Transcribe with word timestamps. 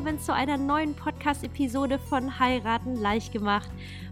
willkommen 0.00 0.18
zu 0.18 0.32
einer 0.32 0.56
neuen 0.56 0.94
Podcast-Episode 0.94 1.98
von 1.98 2.38
Heiraten 2.38 2.96
leicht 2.96 3.34
gemacht. 3.34 3.68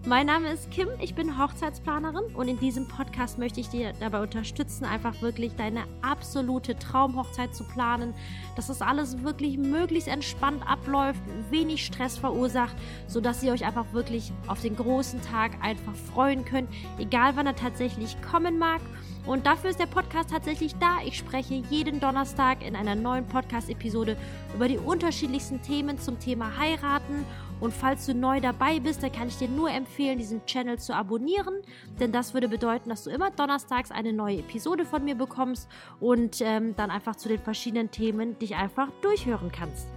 Mein 0.06 0.26
Name 0.26 0.50
ist 0.50 0.70
Kim, 0.70 0.86
ich 1.00 1.14
bin 1.14 1.38
Hochzeitsplanerin 1.38 2.24
und 2.34 2.46
in 2.46 2.58
diesem 2.60 2.86
Podcast 2.86 3.38
möchte 3.38 3.60
ich 3.60 3.70
dir 3.70 3.94
dabei 3.98 4.20
unterstützen, 4.20 4.84
einfach 4.84 5.22
wirklich 5.22 5.56
deine 5.56 5.84
absolute 6.02 6.78
Traumhochzeit 6.78 7.54
zu 7.54 7.64
planen, 7.64 8.12
dass 8.54 8.66
das 8.66 8.82
alles 8.82 9.22
wirklich 9.22 9.56
möglichst 9.56 10.08
entspannt 10.08 10.62
abläuft, 10.68 11.22
wenig 11.48 11.86
Stress 11.86 12.18
verursacht, 12.18 12.76
sodass 13.06 13.42
ihr 13.42 13.52
euch 13.52 13.64
einfach 13.64 13.90
wirklich 13.94 14.30
auf 14.46 14.60
den 14.60 14.76
großen 14.76 15.22
Tag 15.22 15.52
einfach 15.62 15.94
freuen 16.12 16.44
könnt, 16.44 16.68
egal 16.98 17.34
wann 17.34 17.46
er 17.46 17.56
tatsächlich 17.56 18.20
kommen 18.20 18.58
mag. 18.58 18.82
Und 19.28 19.44
dafür 19.44 19.68
ist 19.68 19.78
der 19.78 19.84
Podcast 19.84 20.30
tatsächlich 20.30 20.74
da. 20.76 21.00
Ich 21.04 21.18
spreche 21.18 21.62
jeden 21.68 22.00
Donnerstag 22.00 22.66
in 22.66 22.74
einer 22.74 22.94
neuen 22.94 23.26
Podcast-Episode 23.26 24.16
über 24.54 24.68
die 24.68 24.78
unterschiedlichsten 24.78 25.60
Themen 25.60 25.98
zum 25.98 26.18
Thema 26.18 26.56
Heiraten. 26.56 27.26
Und 27.60 27.74
falls 27.74 28.06
du 28.06 28.14
neu 28.14 28.40
dabei 28.40 28.80
bist, 28.80 29.02
dann 29.02 29.12
kann 29.12 29.28
ich 29.28 29.36
dir 29.36 29.48
nur 29.48 29.70
empfehlen, 29.70 30.16
diesen 30.16 30.46
Channel 30.46 30.78
zu 30.78 30.94
abonnieren, 30.94 31.56
denn 32.00 32.10
das 32.10 32.32
würde 32.32 32.48
bedeuten, 32.48 32.88
dass 32.88 33.04
du 33.04 33.10
immer 33.10 33.30
donnerstags 33.30 33.90
eine 33.90 34.14
neue 34.14 34.38
Episode 34.38 34.86
von 34.86 35.04
mir 35.04 35.14
bekommst 35.14 35.68
und 36.00 36.40
ähm, 36.40 36.74
dann 36.76 36.90
einfach 36.90 37.16
zu 37.16 37.28
den 37.28 37.40
verschiedenen 37.40 37.90
Themen 37.90 38.38
dich 38.38 38.54
einfach 38.54 38.88
durchhören 39.02 39.52
kannst. 39.52 39.88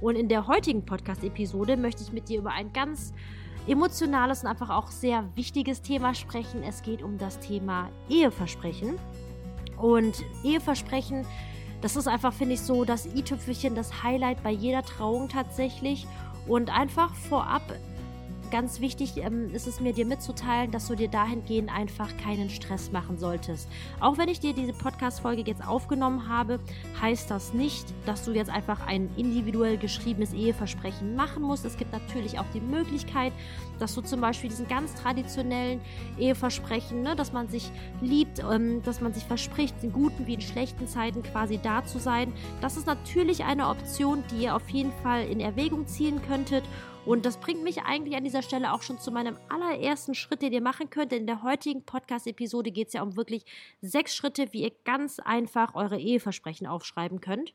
Und 0.00 0.16
in 0.16 0.28
der 0.28 0.46
heutigen 0.46 0.86
Podcast-Episode 0.86 1.76
möchte 1.76 2.04
ich 2.04 2.12
mit 2.12 2.30
dir 2.30 2.38
über 2.38 2.52
ein 2.52 2.72
ganz 2.72 3.12
emotionales 3.68 4.42
und 4.42 4.48
einfach 4.48 4.70
auch 4.70 4.90
sehr 4.90 5.24
wichtiges 5.34 5.82
Thema 5.82 6.14
sprechen. 6.14 6.62
Es 6.62 6.82
geht 6.82 7.02
um 7.02 7.18
das 7.18 7.38
Thema 7.38 7.90
Eheversprechen. 8.08 8.98
Und 9.76 10.24
Eheversprechen, 10.42 11.26
das 11.80 11.94
ist 11.94 12.08
einfach, 12.08 12.32
finde 12.32 12.54
ich, 12.54 12.62
so 12.62 12.84
das 12.84 13.06
i-Tüpfelchen, 13.06 13.74
das 13.74 14.02
Highlight 14.02 14.42
bei 14.42 14.50
jeder 14.50 14.82
Trauung 14.82 15.28
tatsächlich. 15.28 16.06
Und 16.46 16.76
einfach 16.76 17.14
vorab 17.14 17.62
ganz 18.50 18.80
wichtig 18.80 19.16
ähm, 19.16 19.54
ist 19.54 19.66
es 19.66 19.80
mir 19.80 19.92
dir 19.92 20.06
mitzuteilen, 20.06 20.70
dass 20.70 20.88
du 20.88 20.94
dir 20.94 21.08
dahingehend 21.08 21.70
einfach 21.74 22.16
keinen 22.16 22.50
Stress 22.50 22.90
machen 22.92 23.18
solltest. 23.18 23.68
Auch 24.00 24.18
wenn 24.18 24.28
ich 24.28 24.40
dir 24.40 24.52
diese 24.52 24.72
Podcast-Folge 24.72 25.42
jetzt 25.42 25.66
aufgenommen 25.66 26.28
habe, 26.28 26.60
heißt 27.00 27.30
das 27.30 27.52
nicht, 27.52 27.86
dass 28.06 28.24
du 28.24 28.32
jetzt 28.32 28.50
einfach 28.50 28.86
ein 28.86 29.10
individuell 29.16 29.78
geschriebenes 29.78 30.32
Eheversprechen 30.32 31.16
machen 31.16 31.42
musst. 31.42 31.64
Es 31.64 31.76
gibt 31.76 31.92
natürlich 31.92 32.38
auch 32.38 32.46
die 32.54 32.60
Möglichkeit, 32.60 33.32
dass 33.78 33.94
du 33.94 34.00
zum 34.00 34.20
Beispiel 34.20 34.50
diesen 34.50 34.68
ganz 34.68 34.94
traditionellen 34.94 35.80
Eheversprechen, 36.18 37.02
ne, 37.02 37.16
dass 37.16 37.32
man 37.32 37.48
sich 37.48 37.70
liebt, 38.00 38.40
ähm, 38.40 38.82
dass 38.82 39.00
man 39.00 39.12
sich 39.12 39.24
verspricht, 39.24 39.74
in 39.82 39.92
guten 39.92 40.26
wie 40.26 40.34
in 40.34 40.40
schlechten 40.40 40.86
Zeiten 40.86 41.22
quasi 41.22 41.58
da 41.62 41.84
zu 41.84 41.98
sein. 41.98 42.32
Das 42.60 42.76
ist 42.76 42.86
natürlich 42.86 43.44
eine 43.44 43.68
Option, 43.68 44.24
die 44.30 44.44
ihr 44.44 44.56
auf 44.56 44.68
jeden 44.70 44.92
Fall 45.02 45.26
in 45.26 45.40
Erwägung 45.40 45.86
ziehen 45.86 46.20
könntet. 46.22 46.64
Und 47.08 47.24
das 47.24 47.40
bringt 47.40 47.62
mich 47.62 47.80
eigentlich 47.84 48.16
an 48.16 48.24
dieser 48.24 48.42
Stelle 48.42 48.70
auch 48.70 48.82
schon 48.82 48.98
zu 48.98 49.10
meinem 49.10 49.38
allerersten 49.48 50.14
Schritt, 50.14 50.42
den 50.42 50.52
ihr 50.52 50.60
machen 50.60 50.90
könnt. 50.90 51.10
Denn 51.10 51.20
in 51.20 51.26
der 51.26 51.42
heutigen 51.42 51.82
Podcast-Episode 51.82 52.70
geht 52.70 52.88
es 52.88 52.92
ja 52.92 53.02
um 53.02 53.16
wirklich 53.16 53.46
sechs 53.80 54.14
Schritte, 54.14 54.52
wie 54.52 54.64
ihr 54.64 54.72
ganz 54.84 55.18
einfach 55.18 55.74
eure 55.74 55.98
Eheversprechen 55.98 56.66
aufschreiben 56.66 57.22
könnt. 57.22 57.54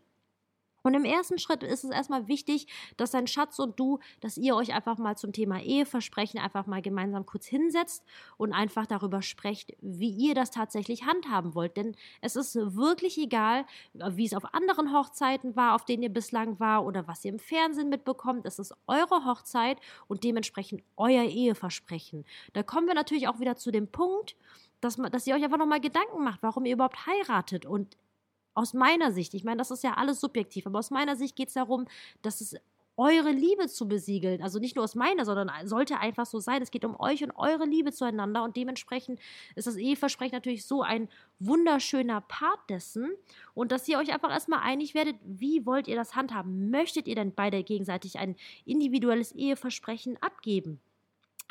Und 0.84 0.94
im 0.94 1.06
ersten 1.06 1.40
Schritt 1.40 1.64
ist 1.64 1.84
es 1.84 1.92
erstmal 1.92 2.28
wichtig, 2.28 2.68
dass 2.98 3.12
dein 3.12 3.26
Schatz 3.28 3.58
und 3.58 3.80
du, 3.80 4.00
dass 4.20 4.38
ihr 4.38 4.56
euch 4.56 4.74
einfach 4.74 4.98
mal 4.98 5.18
zum 5.18 5.32
Thema 5.32 5.62
Eheversprechen 5.62 6.40
einfach 6.40 6.68
mal 6.68 6.82
gemeinsam 6.82 7.26
kurz 7.26 7.46
hinsetzt 7.46 8.04
und 8.38 8.52
einfach 8.54 8.86
darüber 8.86 9.22
sprecht, 9.22 9.74
wie 9.82 10.10
ihr 10.10 10.36
das 10.36 10.52
tatsächlich 10.52 11.06
handhaben 11.06 11.56
wollt. 11.56 11.78
Denn 11.78 11.96
es 12.22 12.36
ist 12.36 12.56
wirklich 12.56 13.18
egal, 13.18 13.66
wie 13.94 14.26
es 14.26 14.34
auf 14.34 14.54
anderen 14.54 14.94
Hochzeiten 14.94 15.56
war, 15.56 15.76
auf 15.76 15.86
denen 15.86 16.04
ihr 16.04 16.14
bislang 16.14 16.60
war 16.60 16.86
oder 16.86 17.08
was 17.08 17.24
ihr 17.24 17.32
im 17.32 17.40
Fernsehen 17.40 17.90
mitbekommt. 17.90 18.46
Es 18.46 18.60
ist 18.60 18.76
eure 18.88 19.26
Hochzeit 19.26 19.78
und 20.08 20.24
dementsprechend 20.26 20.84
euer 20.98 21.24
Eheversprechen. 21.24 22.26
Da 22.52 22.62
kommen 22.62 22.88
wir 22.88 22.94
natürlich 22.94 23.30
auch 23.30 23.40
wieder 23.40 23.56
zu 23.56 23.72
dem 23.72 23.88
Punkt, 23.88 24.36
dass, 24.82 24.98
dass 24.98 25.26
ihr 25.28 25.36
euch 25.36 25.44
einfach 25.44 25.58
nochmal 25.58 25.80
Gedanken 25.80 26.24
macht, 26.24 26.44
warum 26.44 26.66
ihr 26.66 26.74
überhaupt 26.74 27.06
heiratet. 27.06 27.66
Und 27.66 27.96
aus 28.54 28.74
meiner 28.74 29.12
Sicht, 29.12 29.34
ich 29.34 29.44
meine, 29.44 29.58
das 29.58 29.72
ist 29.72 29.84
ja 29.84 29.94
alles 29.94 30.20
subjektiv, 30.20 30.68
aber 30.68 30.80
aus 30.80 30.92
meiner 30.92 31.16
Sicht 31.16 31.36
geht 31.36 31.48
es 31.48 31.56
darum, 31.56 31.86
dass 32.22 32.42
es 32.42 32.56
eure 32.96 33.32
Liebe 33.32 33.68
zu 33.68 33.88
besiegeln. 33.88 34.44
Also 34.44 34.60
nicht 34.60 34.76
nur 34.76 34.84
aus 34.84 34.96
meiner, 34.96 35.26
sondern 35.26 35.50
sollte 35.68 36.00
einfach 36.00 36.26
so 36.26 36.40
sein. 36.40 36.62
Es 36.62 36.70
geht 36.70 36.86
um 36.86 37.00
euch 37.00 37.24
und 37.24 37.32
eure 37.32 37.66
Liebe 37.66 37.92
zueinander 37.92 38.44
und 38.44 38.56
dementsprechend 38.56 39.20
ist 39.56 39.66
das 39.68 39.78
Eheversprechen 39.78 40.36
natürlich 40.36 40.66
so 40.66 40.84
ein 40.84 41.10
wunderschöner 41.40 42.22
Part 42.22 42.60
dessen 42.70 43.10
und 43.56 43.72
dass 43.72 43.88
ihr 43.88 43.98
euch 43.98 44.14
einfach 44.14 44.30
erstmal 44.30 44.60
einig 44.60 44.94
werdet, 44.94 45.16
wie 45.24 45.66
wollt 45.66 45.88
ihr 45.88 45.96
das 45.96 46.16
handhaben? 46.16 46.70
Möchtet 46.70 47.08
ihr 47.08 47.16
denn 47.16 47.34
beide 47.34 47.64
gegenseitig 47.64 48.20
ein 48.20 48.36
individuelles 48.66 49.32
Eheversprechen 49.32 50.18
abgeben? 50.22 50.80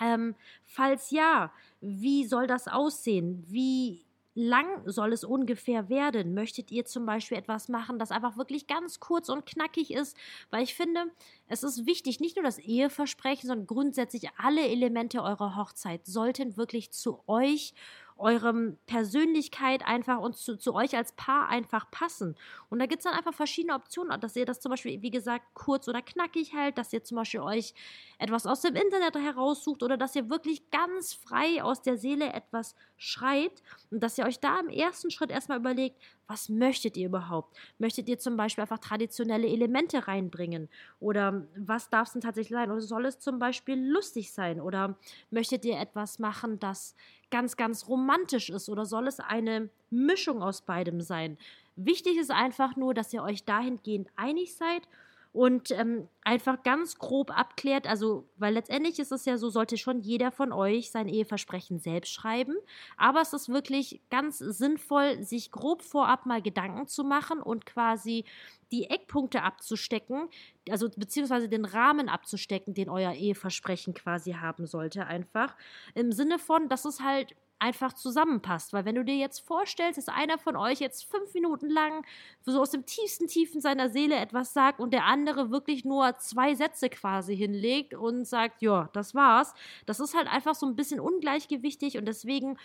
Ähm, 0.00 0.36
falls 0.64 1.10
ja, 1.10 1.52
wie 1.80 2.24
soll 2.24 2.46
das 2.46 2.69
aussehen? 2.69 3.44
Wie 3.48 4.04
lang 4.34 4.66
soll 4.91 5.12
es 5.12 5.25
ungefähr 5.25 5.88
werden? 5.88 6.34
Möchtet 6.34 6.70
ihr 6.70 6.84
zum 6.84 7.06
Beispiel 7.06 7.38
etwas 7.38 7.69
machen, 7.69 7.98
das 7.98 8.10
einfach 8.10 8.37
wirklich 8.37 8.66
ganz 8.66 9.00
kurz 9.00 9.28
und 9.28 9.47
knackig 9.47 9.93
ist? 9.93 10.16
Weil 10.50 10.62
ich 10.62 10.75
finde, 10.75 11.04
es 11.48 11.62
ist 11.62 11.87
wichtig, 11.87 12.20
nicht 12.20 12.37
nur 12.37 12.44
das 12.44 12.59
Eheversprechen, 12.59 13.48
sondern 13.48 13.66
grundsätzlich 13.66 14.31
alle 14.38 14.66
Elemente 14.69 15.22
eurer 15.22 15.56
Hochzeit 15.56 16.06
sollten 16.06 16.56
wirklich 16.56 16.93
zu 16.93 17.20
euch 17.26 17.75
eurem 18.16 18.78
Persönlichkeit 18.86 19.86
einfach 19.86 20.18
und 20.18 20.36
zu, 20.36 20.56
zu 20.56 20.74
euch 20.74 20.96
als 20.96 21.12
Paar 21.12 21.48
einfach 21.48 21.90
passen. 21.90 22.36
Und 22.68 22.78
da 22.78 22.86
gibt 22.86 23.00
es 23.00 23.04
dann 23.04 23.14
einfach 23.14 23.34
verschiedene 23.34 23.74
Optionen, 23.74 24.20
dass 24.20 24.36
ihr 24.36 24.46
das 24.46 24.60
zum 24.60 24.70
Beispiel, 24.70 25.02
wie 25.02 25.10
gesagt, 25.10 25.44
kurz 25.54 25.88
oder 25.88 26.02
knackig 26.02 26.52
hält, 26.52 26.78
dass 26.78 26.92
ihr 26.92 27.04
zum 27.04 27.16
Beispiel 27.16 27.40
euch 27.40 27.74
etwas 28.18 28.46
aus 28.46 28.60
dem 28.60 28.76
Internet 28.76 29.16
heraussucht 29.16 29.82
oder 29.82 29.96
dass 29.96 30.14
ihr 30.16 30.30
wirklich 30.30 30.70
ganz 30.70 31.14
frei 31.14 31.62
aus 31.62 31.82
der 31.82 31.96
Seele 31.96 32.32
etwas 32.32 32.74
schreit 32.96 33.62
und 33.90 34.02
dass 34.02 34.18
ihr 34.18 34.24
euch 34.24 34.40
da 34.40 34.60
im 34.60 34.68
ersten 34.68 35.10
Schritt 35.10 35.30
erstmal 35.30 35.58
überlegt, 35.58 36.00
was 36.32 36.48
möchtet 36.48 36.97
ihr 36.97 37.06
überhaupt? 37.06 37.54
Möchtet 37.78 38.09
ihr 38.09 38.19
zum 38.19 38.38
Beispiel 38.38 38.62
einfach 38.62 38.78
traditionelle 38.78 39.47
Elemente 39.47 40.09
reinbringen? 40.09 40.70
Oder 40.98 41.47
was 41.54 41.91
darf 41.91 42.06
es 42.06 42.15
denn 42.15 42.22
tatsächlich 42.22 42.56
sein? 42.56 42.70
Oder 42.70 42.81
soll 42.81 43.04
es 43.04 43.19
zum 43.19 43.38
Beispiel 43.38 43.76
lustig 43.76 44.32
sein? 44.32 44.59
Oder 44.59 44.97
möchtet 45.31 45.66
ihr 45.66 45.78
etwas 45.78 46.19
machen, 46.19 46.59
das 46.59 46.97
ganz, 47.31 47.59
ganz 47.59 47.87
romantisch 47.87 48.48
ist? 48.48 48.70
Oder 48.70 48.87
soll 48.87 49.09
es 49.09 49.20
eine 49.20 49.69
Mischung 49.91 50.43
aus 50.43 50.62
beidem 50.62 51.03
sein? 51.03 51.37
Wichtig 51.76 52.16
ist 52.16 52.31
einfach 52.31 52.76
nur, 52.76 52.94
dass 52.94 53.12
ihr 53.12 53.22
euch 53.22 53.44
dahingehend 53.44 54.09
einig 54.16 54.54
seid 54.54 54.88
und 55.32 55.70
ähm, 55.70 56.09
einfach 56.25 56.62
ganz 56.62 56.98
grob 56.98 57.37
abklärt, 57.37 57.87
also, 57.87 58.28
weil 58.37 58.53
letztendlich 58.53 58.98
ist 58.98 59.12
es 59.12 59.25
ja 59.25 59.38
so, 59.38 59.48
sollte 59.48 59.78
schon 59.78 60.00
jeder 60.00 60.31
von 60.31 60.53
euch 60.53 60.91
sein 60.91 61.09
Eheversprechen 61.09 61.78
selbst 61.78 62.12
schreiben, 62.12 62.54
aber 62.98 63.22
es 63.22 63.32
ist 63.32 63.48
wirklich 63.48 64.03
ganz 64.10 64.38
sinnvoll, 64.38 65.22
sich 65.22 65.50
grob 65.50 65.82
vorab 65.82 66.26
mal 66.26 66.43
Gedanken 66.43 66.87
zu 66.87 67.03
machen 67.03 67.41
und 67.41 67.65
quasi 67.65 68.25
die 68.72 68.91
Eckpunkte 68.91 69.43
abzustecken, 69.43 70.28
also 70.69 70.88
beziehungsweise 70.97 71.49
den 71.49 71.64
Rahmen 71.64 72.09
abzustecken, 72.09 72.75
den 72.75 72.91
euer 72.91 73.12
Eheversprechen 73.12 73.94
quasi 73.94 74.32
haben 74.32 74.66
sollte, 74.66 75.06
einfach. 75.06 75.56
Im 75.94 76.12
Sinne 76.12 76.38
von, 76.38 76.69
dass 76.69 76.84
es 76.84 77.00
halt 77.00 77.34
einfach 77.62 77.92
zusammenpasst. 77.92 78.72
Weil 78.72 78.84
wenn 78.84 78.96
du 78.96 79.04
dir 79.04 79.16
jetzt 79.16 79.38
vorstellst, 79.40 79.96
dass 79.96 80.08
einer 80.08 80.36
von 80.36 80.56
euch 80.56 80.80
jetzt 80.80 81.04
fünf 81.04 81.32
Minuten 81.32 81.70
lang 81.70 82.04
so 82.44 82.60
aus 82.60 82.70
dem 82.70 82.84
tiefsten 82.84 83.28
Tiefen 83.28 83.60
seiner 83.60 83.88
Seele 83.88 84.16
etwas 84.16 84.52
sagt 84.52 84.80
und 84.80 84.92
der 84.92 85.04
andere 85.04 85.50
wirklich 85.50 85.84
nur 85.84 86.18
zwei 86.18 86.54
Sätze 86.54 86.90
quasi 86.90 87.36
hinlegt 87.36 87.94
und 87.94 88.26
sagt, 88.26 88.60
ja, 88.62 88.90
das 88.92 89.14
war's, 89.14 89.54
das 89.87 90.00
ist 90.00 90.14
halt 90.14 90.26
einfach 90.26 90.56
so 90.56 90.66
ein 90.66 90.76
bisschen 90.76 91.00
ungleichgewichtig 91.00 91.96
und 91.96 92.06
deswegen 92.06 92.58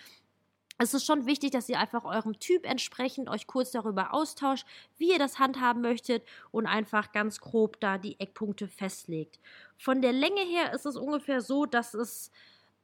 es 0.80 0.94
ist 0.94 1.06
schon 1.06 1.26
wichtig, 1.26 1.52
dass 1.52 1.70
ihr 1.70 1.80
einfach 1.80 2.06
eurem 2.06 2.40
Typ 2.40 2.64
entsprechend 2.64 3.30
euch 3.30 3.48
kurz 3.48 3.72
darüber 3.72 4.14
austauscht, 4.14 4.68
wie 4.98 5.12
ihr 5.12 5.18
das 5.18 5.40
handhaben 5.40 5.82
möchtet 5.82 6.24
und 6.52 6.68
einfach 6.68 7.12
ganz 7.12 7.40
grob 7.40 7.80
da 7.80 7.98
die 7.98 8.20
Eckpunkte 8.20 8.68
festlegt. 8.68 9.40
Von 9.76 10.04
der 10.04 10.14
Länge 10.14 10.42
her 10.42 10.74
ist 10.74 10.86
es 10.86 10.96
ungefähr 10.96 11.42
so, 11.42 11.66
dass 11.66 11.96
es 11.96 12.32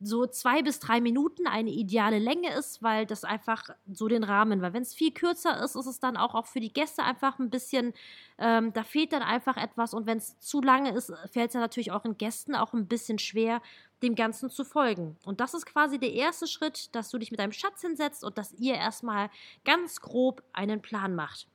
so 0.03 0.27
zwei 0.27 0.61
bis 0.61 0.79
drei 0.79 1.01
Minuten 1.01 1.47
eine 1.47 1.69
ideale 1.69 2.19
Länge 2.19 2.53
ist, 2.53 2.83
weil 2.83 3.05
das 3.05 3.23
einfach 3.23 3.63
so 3.91 4.07
den 4.07 4.23
Rahmen, 4.23 4.61
weil 4.61 4.73
wenn 4.73 4.83
es 4.83 4.93
viel 4.93 5.11
kürzer 5.11 5.63
ist, 5.63 5.75
ist 5.75 5.85
es 5.85 5.99
dann 5.99 6.17
auch, 6.17 6.35
auch 6.35 6.45
für 6.45 6.59
die 6.59 6.73
Gäste 6.73 7.03
einfach 7.03 7.39
ein 7.39 7.49
bisschen, 7.49 7.93
ähm, 8.37 8.73
da 8.73 8.83
fehlt 8.83 9.13
dann 9.13 9.21
einfach 9.21 9.57
etwas 9.57 9.93
und 9.93 10.05
wenn 10.05 10.17
es 10.17 10.37
zu 10.39 10.61
lange 10.61 10.91
ist, 10.91 11.13
fällt 11.31 11.49
es 11.49 11.53
ja 11.53 11.59
natürlich 11.59 11.91
auch 11.91 12.01
den 12.01 12.17
Gästen 12.17 12.55
auch 12.55 12.73
ein 12.73 12.87
bisschen 12.87 13.19
schwer, 13.19 13.61
dem 14.01 14.15
Ganzen 14.15 14.49
zu 14.49 14.65
folgen. 14.65 15.17
Und 15.25 15.39
das 15.39 15.53
ist 15.53 15.65
quasi 15.65 15.97
der 15.97 16.13
erste 16.13 16.45
Schritt, 16.45 16.93
dass 16.93 17.09
du 17.09 17.17
dich 17.17 17.31
mit 17.31 17.39
deinem 17.39 17.53
Schatz 17.53 17.81
hinsetzt 17.81 18.23
und 18.23 18.37
dass 18.37 18.53
ihr 18.53 18.75
erstmal 18.75 19.29
ganz 19.63 20.01
grob 20.01 20.43
einen 20.51 20.81
Plan 20.81 21.15
macht. 21.15 21.47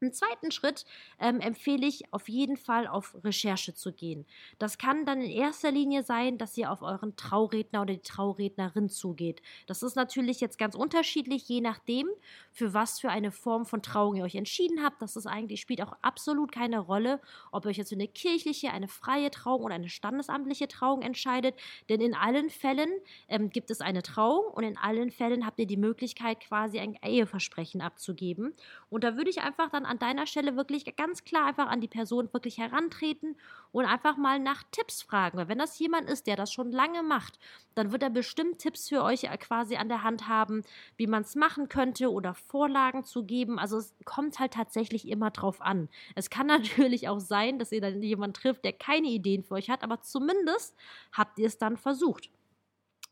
Im 0.00 0.12
zweiten 0.12 0.50
Schritt 0.50 0.86
ähm, 1.18 1.40
empfehle 1.40 1.86
ich 1.86 2.12
auf 2.12 2.28
jeden 2.28 2.56
Fall 2.56 2.86
auf 2.86 3.14
Recherche 3.22 3.74
zu 3.74 3.92
gehen. 3.92 4.24
Das 4.58 4.78
kann 4.78 5.04
dann 5.04 5.20
in 5.20 5.30
erster 5.30 5.70
Linie 5.70 6.02
sein, 6.02 6.38
dass 6.38 6.56
ihr 6.56 6.72
auf 6.72 6.80
euren 6.80 7.16
Trauredner 7.16 7.82
oder 7.82 7.94
die 7.94 8.00
Traurednerin 8.00 8.88
zugeht. 8.88 9.42
Das 9.66 9.82
ist 9.82 9.96
natürlich 9.96 10.40
jetzt 10.40 10.58
ganz 10.58 10.74
unterschiedlich, 10.74 11.46
je 11.48 11.60
nachdem, 11.60 12.08
für 12.50 12.72
was 12.72 12.98
für 12.98 13.10
eine 13.10 13.30
Form 13.30 13.66
von 13.66 13.82
Trauung 13.82 14.16
ihr 14.16 14.24
euch 14.24 14.36
entschieden 14.36 14.82
habt. 14.82 15.02
Das 15.02 15.16
ist 15.16 15.26
eigentlich, 15.26 15.60
spielt 15.60 15.82
auch 15.82 15.92
absolut 16.00 16.50
keine 16.50 16.78
Rolle, 16.78 17.20
ob 17.52 17.66
ihr 17.66 17.70
euch 17.70 17.76
jetzt 17.76 17.90
für 17.90 17.94
eine 17.94 18.08
kirchliche, 18.08 18.70
eine 18.72 18.88
freie 18.88 19.30
Trauung 19.30 19.64
oder 19.64 19.74
eine 19.74 19.90
standesamtliche 19.90 20.68
Trauung 20.68 21.02
entscheidet. 21.02 21.54
Denn 21.90 22.00
in 22.00 22.14
allen 22.14 22.48
Fällen 22.48 22.90
ähm, 23.28 23.50
gibt 23.50 23.70
es 23.70 23.82
eine 23.82 24.02
Trauung 24.02 24.46
und 24.46 24.64
in 24.64 24.78
allen 24.78 25.10
Fällen 25.10 25.44
habt 25.44 25.58
ihr 25.58 25.66
die 25.66 25.76
Möglichkeit, 25.76 26.40
quasi 26.40 26.78
ein 26.78 26.96
Eheversprechen 27.02 27.82
abzugeben. 27.82 28.54
Und 28.88 29.04
da 29.04 29.16
würde 29.16 29.28
ich 29.28 29.42
einfach 29.42 29.68
dann 29.70 29.89
an 29.90 29.98
deiner 29.98 30.26
Stelle 30.26 30.56
wirklich 30.56 30.84
ganz 30.96 31.24
klar 31.24 31.46
einfach 31.46 31.68
an 31.68 31.80
die 31.80 31.88
Person 31.88 32.32
wirklich 32.32 32.58
herantreten 32.58 33.36
und 33.72 33.84
einfach 33.84 34.16
mal 34.16 34.38
nach 34.38 34.62
Tipps 34.70 35.02
fragen. 35.02 35.36
Weil 35.36 35.48
wenn 35.48 35.58
das 35.58 35.78
jemand 35.78 36.08
ist, 36.08 36.26
der 36.26 36.36
das 36.36 36.52
schon 36.52 36.70
lange 36.70 37.02
macht, 37.02 37.38
dann 37.74 37.92
wird 37.92 38.02
er 38.02 38.10
bestimmt 38.10 38.58
Tipps 38.58 38.88
für 38.88 39.02
euch 39.02 39.24
äh, 39.24 39.36
quasi 39.36 39.76
an 39.76 39.88
der 39.88 40.02
Hand 40.02 40.28
haben, 40.28 40.62
wie 40.96 41.06
man 41.06 41.22
es 41.22 41.34
machen 41.34 41.68
könnte 41.68 42.10
oder 42.10 42.34
Vorlagen 42.34 43.04
zu 43.04 43.24
geben. 43.24 43.58
Also 43.58 43.78
es 43.78 43.94
kommt 44.04 44.38
halt 44.38 44.54
tatsächlich 44.54 45.08
immer 45.08 45.30
drauf 45.30 45.60
an. 45.60 45.88
Es 46.14 46.30
kann 46.30 46.46
natürlich 46.48 47.08
auch 47.08 47.20
sein, 47.20 47.58
dass 47.58 47.72
ihr 47.72 47.80
dann 47.80 48.02
jemanden 48.02 48.34
trifft, 48.34 48.64
der 48.64 48.72
keine 48.72 49.08
Ideen 49.08 49.42
für 49.42 49.54
euch 49.54 49.70
hat, 49.70 49.82
aber 49.82 50.00
zumindest 50.00 50.76
habt 51.12 51.38
ihr 51.38 51.46
es 51.46 51.58
dann 51.58 51.76
versucht. 51.76 52.30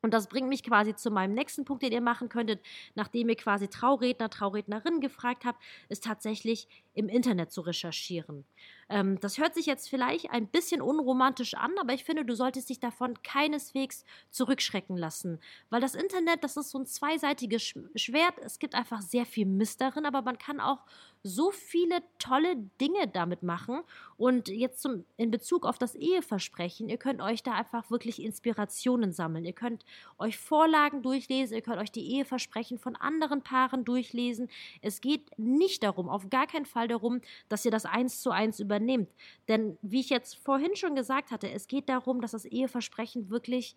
Und 0.03 0.15
das 0.15 0.29
bringt 0.29 0.49
mich 0.49 0.63
quasi 0.63 0.95
zu 0.95 1.11
meinem 1.11 1.35
nächsten 1.35 1.65
Punkt, 1.65 1.83
den 1.83 1.93
ihr 1.93 2.01
machen 2.01 2.29
könntet, 2.29 2.65
nachdem 2.95 3.29
ihr 3.29 3.37
quasi 3.37 3.69
Trauredner, 3.69 4.31
Traurednerinnen 4.31 5.01
gefragt 5.01 5.45
habt, 5.45 5.63
ist 5.89 6.05
tatsächlich 6.05 6.69
im 6.99 7.09
Internet 7.09 7.53
zu 7.53 7.61
recherchieren. 7.61 8.45
Ähm, 8.89 9.21
das 9.21 9.39
hört 9.39 9.55
sich 9.55 9.67
jetzt 9.67 9.89
vielleicht 9.89 10.31
ein 10.31 10.49
bisschen 10.49 10.83
unromantisch 10.83 11.55
an, 11.55 11.73
aber 11.79 11.93
ich 11.93 12.05
finde, 12.05 12.25
du 12.25 12.35
solltest 12.35 12.71
dich 12.71 12.81
davon 12.81 13.23
keineswegs 13.23 14.05
zurückschrecken 14.31 14.97
lassen. 14.97 15.39
Weil 15.71 15.81
das 15.81 15.95
Internet, 15.95 16.43
das 16.43 16.57
ist 16.57 16.71
so 16.71 16.79
ein 16.79 16.87
zweiseitiges 16.87 17.75
Schwert. 17.95 18.35
Es 18.43 18.59
gibt 18.59 18.75
einfach 18.75 19.01
sehr 19.01 19.27
viel 19.27 19.47
Mist 19.47 19.81
darin, 19.81 20.07
aber 20.07 20.23
man 20.23 20.39
kann 20.39 20.61
auch 20.61 20.81
so 21.23 21.51
viele 21.51 22.03
tolle 22.19 22.57
Dinge 22.81 23.09
damit 23.09 23.43
machen. 23.43 23.83
Und 24.17 24.49
jetzt 24.49 24.81
zum, 24.81 25.05
in 25.17 25.31
Bezug 25.31 25.67
auf 25.67 25.79
das 25.79 25.95
Eheversprechen, 25.95 26.89
ihr 26.89 26.97
könnt 26.97 27.21
euch 27.21 27.43
da 27.43 27.53
einfach 27.53 27.91
wirklich 27.91 28.23
Inspirationen 28.23 29.13
sammeln. 29.13 29.45
Ihr 29.45 29.53
könnt 29.53 29.85
euch 30.19 30.39
Vorlagen 30.39 31.03
durchlesen, 31.03 31.57
ihr 31.57 31.63
könnt 31.63 31.79
euch 31.79 31.93
die 31.93 32.13
Eheversprechen 32.15 32.79
von 32.79 32.97
anderen 32.97 33.43
Paaren 33.43 33.85
durchlesen. 33.85 34.49
Es 34.81 35.01
geht 35.01 35.31
nicht 35.39 35.83
darum, 35.83 36.09
auf 36.09 36.31
gar 36.31 36.47
keinen 36.47 36.67
Fall 36.67 36.88
darum, 36.89 37.21
dass 37.49 37.65
ihr 37.65 37.71
das 37.71 37.85
eins 37.85 38.21
zu 38.23 38.31
eins 38.31 38.61
über 38.61 38.79
übernehmt. 38.79 39.11
Denn 39.49 39.79
wie 39.83 40.01
ich 40.01 40.11
jetzt 40.11 40.37
vorhin 40.37 40.77
schon 40.77 40.95
gesagt 40.95 41.31
hatte, 41.31 41.51
es 41.51 41.69
geht 41.69 41.89
darum, 41.89 42.21
dass 42.21 42.33
das 42.33 42.45
Eheversprechen 42.45 43.31
wirklich 43.31 43.77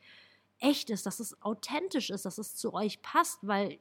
echt 0.60 0.90
ist, 0.90 1.06
dass 1.06 1.20
es 1.20 1.42
authentisch 1.42 2.10
ist, 2.10 2.26
dass 2.26 2.38
es 2.38 2.56
zu 2.56 2.74
euch 2.74 3.02
passt, 3.02 3.40
weil 3.42 3.80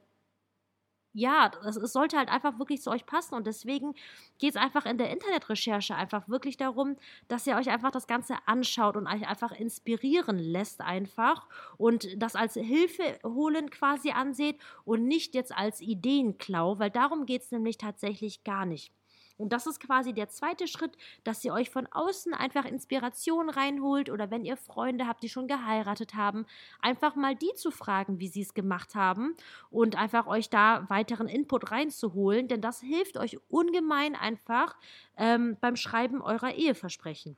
ja, 1.13 1.51
es 1.67 1.75
sollte 1.75 2.17
halt 2.17 2.29
einfach 2.29 2.57
wirklich 2.57 2.81
zu 2.81 2.89
euch 2.89 3.05
passen 3.05 3.35
und 3.35 3.45
deswegen 3.45 3.93
geht 4.39 4.51
es 4.51 4.55
einfach 4.55 4.85
in 4.85 4.97
der 4.97 5.09
Internetrecherche 5.09 5.93
einfach 5.93 6.29
wirklich 6.29 6.55
darum, 6.55 6.95
dass 7.27 7.45
ihr 7.45 7.57
euch 7.57 7.69
einfach 7.69 7.91
das 7.91 8.07
Ganze 8.07 8.35
anschaut 8.45 8.95
und 8.95 9.07
euch 9.07 9.27
einfach 9.27 9.51
inspirieren 9.51 10.39
lässt 10.39 10.79
einfach 10.79 11.47
und 11.77 12.07
das 12.15 12.35
als 12.37 12.53
Hilfe 12.53 13.19
holen 13.25 13.69
quasi 13.69 14.11
anseht 14.11 14.57
und 14.85 15.05
nicht 15.05 15.35
jetzt 15.35 15.53
als 15.53 15.81
Ideenklau, 15.81 16.79
weil 16.79 16.91
darum 16.91 17.25
geht 17.25 17.41
es 17.41 17.51
nämlich 17.51 17.77
tatsächlich 17.77 18.45
gar 18.45 18.65
nicht. 18.65 18.93
Und 19.41 19.51
das 19.51 19.65
ist 19.65 19.79
quasi 19.79 20.13
der 20.13 20.29
zweite 20.29 20.67
Schritt, 20.67 20.97
dass 21.23 21.43
ihr 21.43 21.53
euch 21.53 21.69
von 21.69 21.87
außen 21.87 22.33
einfach 22.33 22.65
Inspiration 22.65 23.49
reinholt 23.49 24.09
oder 24.09 24.29
wenn 24.31 24.45
ihr 24.45 24.55
Freunde 24.55 25.07
habt, 25.07 25.23
die 25.23 25.29
schon 25.29 25.47
geheiratet 25.47 26.13
haben, 26.13 26.45
einfach 26.79 27.15
mal 27.15 27.35
die 27.35 27.53
zu 27.55 27.71
fragen, 27.71 28.19
wie 28.19 28.27
sie 28.27 28.41
es 28.41 28.53
gemacht 28.53 28.95
haben 28.95 29.35
und 29.69 29.95
einfach 29.95 30.27
euch 30.27 30.49
da 30.49 30.89
weiteren 30.89 31.27
Input 31.27 31.71
reinzuholen, 31.71 32.47
denn 32.47 32.61
das 32.61 32.81
hilft 32.81 33.17
euch 33.17 33.39
ungemein 33.49 34.15
einfach 34.15 34.77
ähm, 35.17 35.57
beim 35.59 35.75
Schreiben 35.75 36.21
eurer 36.21 36.53
Eheversprechen. 36.53 37.37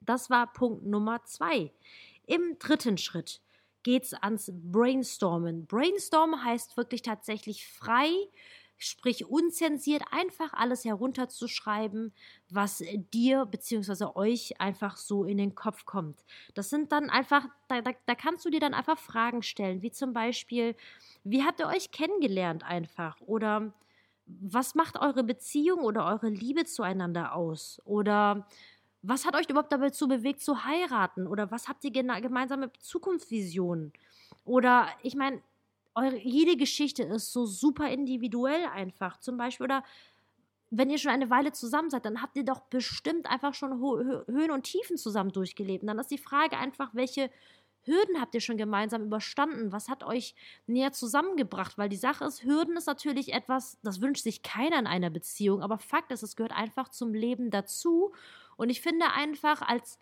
Das 0.00 0.30
war 0.30 0.52
Punkt 0.52 0.84
Nummer 0.84 1.24
zwei. 1.24 1.72
Im 2.26 2.58
dritten 2.58 2.98
Schritt 2.98 3.40
geht 3.82 4.04
es 4.04 4.14
ans 4.14 4.50
Brainstormen. 4.52 5.66
Brainstormen 5.66 6.44
heißt 6.44 6.76
wirklich 6.76 7.02
tatsächlich 7.02 7.66
frei 7.66 8.10
sprich 8.80 9.26
unzensiert 9.26 10.02
einfach 10.10 10.54
alles 10.54 10.84
herunterzuschreiben, 10.84 12.12
was 12.48 12.82
dir 13.12 13.44
bzw. 13.44 14.06
euch 14.14 14.58
einfach 14.58 14.96
so 14.96 15.24
in 15.24 15.36
den 15.36 15.54
Kopf 15.54 15.84
kommt. 15.84 16.24
Das 16.54 16.70
sind 16.70 16.90
dann 16.90 17.10
einfach, 17.10 17.46
da, 17.68 17.82
da, 17.82 17.92
da 18.06 18.14
kannst 18.14 18.44
du 18.44 18.50
dir 18.50 18.58
dann 18.58 18.74
einfach 18.74 18.98
Fragen 18.98 19.42
stellen, 19.42 19.82
wie 19.82 19.90
zum 19.90 20.14
Beispiel, 20.14 20.74
wie 21.24 21.44
habt 21.44 21.60
ihr 21.60 21.66
euch 21.66 21.90
kennengelernt 21.92 22.64
einfach? 22.64 23.20
Oder 23.20 23.74
was 24.24 24.74
macht 24.74 24.98
eure 24.98 25.24
Beziehung 25.24 25.80
oder 25.80 26.06
eure 26.06 26.30
Liebe 26.30 26.64
zueinander 26.64 27.34
aus? 27.34 27.82
Oder 27.84 28.48
was 29.02 29.26
hat 29.26 29.36
euch 29.36 29.48
überhaupt 29.48 29.72
dazu 29.72 30.08
bewegt 30.08 30.40
zu 30.40 30.64
heiraten? 30.64 31.26
Oder 31.26 31.50
was 31.50 31.68
habt 31.68 31.84
ihr 31.84 31.90
gemeinsame 31.90 32.72
Zukunftsvisionen? 32.78 33.92
Oder 34.44 34.88
ich 35.02 35.16
meine, 35.16 35.42
eure, 36.00 36.18
jede 36.18 36.56
Geschichte 36.56 37.02
ist 37.04 37.32
so 37.32 37.46
super 37.46 37.88
individuell 37.88 38.64
einfach. 38.66 39.18
Zum 39.18 39.36
Beispiel, 39.36 39.64
oder 39.64 39.84
wenn 40.70 40.90
ihr 40.90 40.98
schon 40.98 41.12
eine 41.12 41.30
Weile 41.30 41.52
zusammen 41.52 41.90
seid, 41.90 42.04
dann 42.04 42.22
habt 42.22 42.36
ihr 42.36 42.44
doch 42.44 42.60
bestimmt 42.60 43.26
einfach 43.28 43.54
schon 43.54 43.80
Höhen 43.80 44.50
und 44.50 44.62
Tiefen 44.62 44.96
zusammen 44.96 45.32
durchgelebt. 45.32 45.82
Und 45.82 45.88
dann 45.88 45.98
ist 45.98 46.10
die 46.10 46.18
Frage 46.18 46.56
einfach, 46.56 46.94
welche 46.94 47.30
Hürden 47.82 48.20
habt 48.20 48.34
ihr 48.34 48.40
schon 48.40 48.56
gemeinsam 48.56 49.02
überstanden? 49.02 49.72
Was 49.72 49.88
hat 49.88 50.04
euch 50.04 50.34
näher 50.66 50.92
zusammengebracht? 50.92 51.78
Weil 51.78 51.88
die 51.88 51.96
Sache 51.96 52.24
ist, 52.24 52.44
Hürden 52.44 52.76
ist 52.76 52.86
natürlich 52.86 53.32
etwas, 53.32 53.78
das 53.82 54.00
wünscht 54.00 54.22
sich 54.22 54.42
keiner 54.42 54.78
in 54.78 54.86
einer 54.86 55.10
Beziehung, 55.10 55.62
aber 55.62 55.78
Fakt 55.78 56.12
ist, 56.12 56.22
es 56.22 56.36
gehört 56.36 56.52
einfach 56.52 56.88
zum 56.90 57.14
Leben 57.14 57.50
dazu. 57.50 58.12
Und 58.56 58.70
ich 58.70 58.80
finde 58.80 59.06
einfach 59.12 59.62
als 59.62 59.98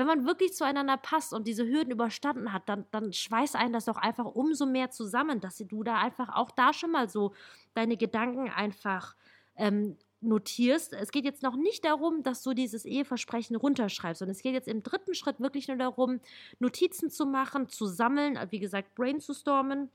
wenn 0.00 0.06
man 0.06 0.26
wirklich 0.26 0.54
zueinander 0.54 0.96
passt 0.96 1.32
und 1.32 1.46
diese 1.46 1.66
Hürden 1.66 1.92
überstanden 1.92 2.52
hat, 2.52 2.68
dann, 2.68 2.86
dann 2.90 3.12
schweißt 3.12 3.54
einen 3.54 3.72
das 3.72 3.84
doch 3.84 3.96
einfach 3.96 4.24
umso 4.24 4.66
mehr 4.66 4.90
zusammen, 4.90 5.40
dass 5.40 5.58
du 5.58 5.82
da 5.82 5.98
einfach 5.98 6.34
auch 6.34 6.50
da 6.50 6.72
schon 6.72 6.90
mal 6.90 7.08
so 7.08 7.34
deine 7.74 7.96
Gedanken 7.96 8.48
einfach 8.48 9.14
ähm, 9.56 9.96
notierst. 10.20 10.92
Es 10.92 11.12
geht 11.12 11.24
jetzt 11.24 11.42
noch 11.42 11.56
nicht 11.56 11.84
darum, 11.84 12.22
dass 12.22 12.42
du 12.42 12.54
dieses 12.54 12.84
Eheversprechen 12.84 13.56
runterschreibst, 13.56 14.20
sondern 14.20 14.34
es 14.34 14.42
geht 14.42 14.54
jetzt 14.54 14.68
im 14.68 14.82
dritten 14.82 15.14
Schritt 15.14 15.40
wirklich 15.40 15.68
nur 15.68 15.76
darum, 15.76 16.20
Notizen 16.58 17.10
zu 17.10 17.26
machen, 17.26 17.68
zu 17.68 17.86
sammeln, 17.86 18.38
wie 18.50 18.60
gesagt, 18.60 18.94
brainstormen 18.94 19.90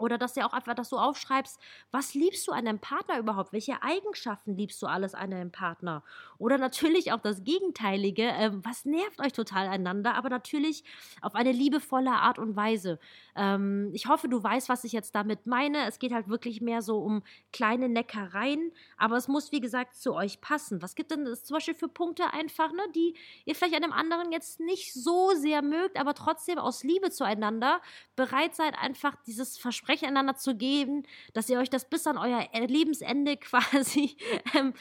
oder 0.00 0.18
dass 0.18 0.34
du 0.34 0.44
auch 0.44 0.52
einfach 0.52 0.74
das 0.74 0.88
so 0.88 0.98
aufschreibst, 0.98 1.60
was 1.90 2.14
liebst 2.14 2.46
du 2.48 2.52
an 2.52 2.64
deinem 2.64 2.78
Partner 2.78 3.18
überhaupt? 3.18 3.52
Welche 3.52 3.82
Eigenschaften 3.82 4.56
liebst 4.56 4.80
du 4.82 4.86
alles 4.86 5.14
an 5.14 5.30
deinem 5.30 5.52
Partner? 5.52 6.02
Oder 6.38 6.58
natürlich 6.58 7.12
auch 7.12 7.20
das 7.20 7.44
Gegenteilige, 7.44 8.22
äh, 8.22 8.50
was 8.52 8.84
nervt 8.84 9.20
euch 9.20 9.32
total 9.32 9.68
einander, 9.68 10.14
aber 10.14 10.30
natürlich 10.30 10.84
auf 11.20 11.34
eine 11.34 11.52
liebevolle 11.52 12.12
Art 12.12 12.38
und 12.38 12.56
Weise. 12.56 12.98
Ähm, 13.36 13.90
ich 13.92 14.06
hoffe, 14.06 14.28
du 14.28 14.42
weißt, 14.42 14.68
was 14.68 14.84
ich 14.84 14.92
jetzt 14.92 15.14
damit 15.14 15.46
meine. 15.46 15.86
Es 15.86 15.98
geht 15.98 16.12
halt 16.12 16.28
wirklich 16.28 16.60
mehr 16.60 16.82
so 16.82 16.98
um 16.98 17.22
kleine 17.52 17.88
Neckereien, 17.88 18.72
aber 18.96 19.16
es 19.16 19.28
muss, 19.28 19.52
wie 19.52 19.60
gesagt, 19.60 19.96
zu 19.96 20.14
euch 20.14 20.40
passen. 20.40 20.80
Was 20.82 20.94
gibt 20.94 21.10
denn 21.10 21.24
das 21.24 21.44
zum 21.44 21.54
Beispiel 21.54 21.74
für 21.74 21.88
Punkte 21.88 22.32
einfach, 22.32 22.72
ne, 22.72 22.82
die 22.94 23.14
ihr 23.44 23.54
vielleicht 23.54 23.74
einem 23.74 23.92
anderen 23.92 24.32
jetzt 24.32 24.60
nicht 24.60 24.94
so 24.94 25.32
sehr 25.34 25.62
mögt, 25.62 25.98
aber 25.98 26.14
trotzdem 26.14 26.58
aus 26.58 26.82
Liebe 26.84 27.10
zueinander 27.10 27.80
bereit 28.16 28.54
seid, 28.54 28.78
einfach 28.78 29.16
dieses 29.26 29.58
Versprechen 29.58 29.89
einander 30.04 30.36
zu 30.36 30.56
geben, 30.56 31.04
dass 31.32 31.48
ihr 31.48 31.58
euch 31.58 31.70
das 31.70 31.88
bis 31.88 32.06
an 32.06 32.18
euer 32.18 32.46
Lebensende 32.66 33.36
quasi 33.36 34.16
ähm, 34.54 34.74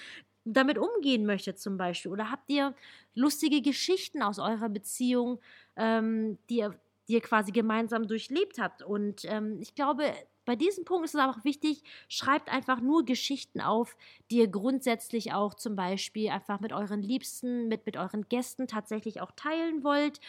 damit 0.46 0.78
umgehen 0.78 1.26
möchtet 1.26 1.60
zum 1.60 1.78
Beispiel? 1.78 2.12
Oder 2.12 2.32
habt 2.32 2.50
ihr 2.50 2.74
lustige 3.14 3.62
Geschichten 3.62 4.22
aus 4.22 4.40
eurer 4.40 4.70
Beziehung, 4.70 5.40
ähm, 5.76 6.38
die 6.50 6.58
ihr 6.58 6.80
die 7.10 7.16
ihr 7.16 7.22
quasi 7.22 7.52
gemeinsam 7.52 8.08
durchlebt 8.08 8.60
habt. 8.60 8.84
Und 8.84 9.26
ähm, 9.26 9.58
ich 9.60 9.74
glaube, 9.74 10.14
bei 10.46 10.56
diesem 10.56 10.86
Punkt 10.86 11.06
ist 11.06 11.14
es 11.14 11.20
aber 11.20 11.34
auch 11.34 11.44
wichtig, 11.44 11.84
schreibt 12.08 12.50
einfach 12.50 12.82
nur 12.82 13.06
Geschichten 13.06 13.62
auf, 13.62 13.96
die 14.32 14.38
ihr 14.38 14.48
grundsätzlich 14.48 15.34
auch 15.34 15.54
zum 15.54 15.76
Beispiel 15.76 16.30
einfach 16.30 16.60
mit 16.60 16.74
euren 16.74 17.02
Liebsten, 17.02 17.68
mit, 17.68 17.86
mit 17.86 17.98
euren 17.98 18.28
Gästen 18.30 18.68
tatsächlich 18.68 19.22
auch 19.22 19.32
teilen 19.36 19.84
wollt. 19.84 20.20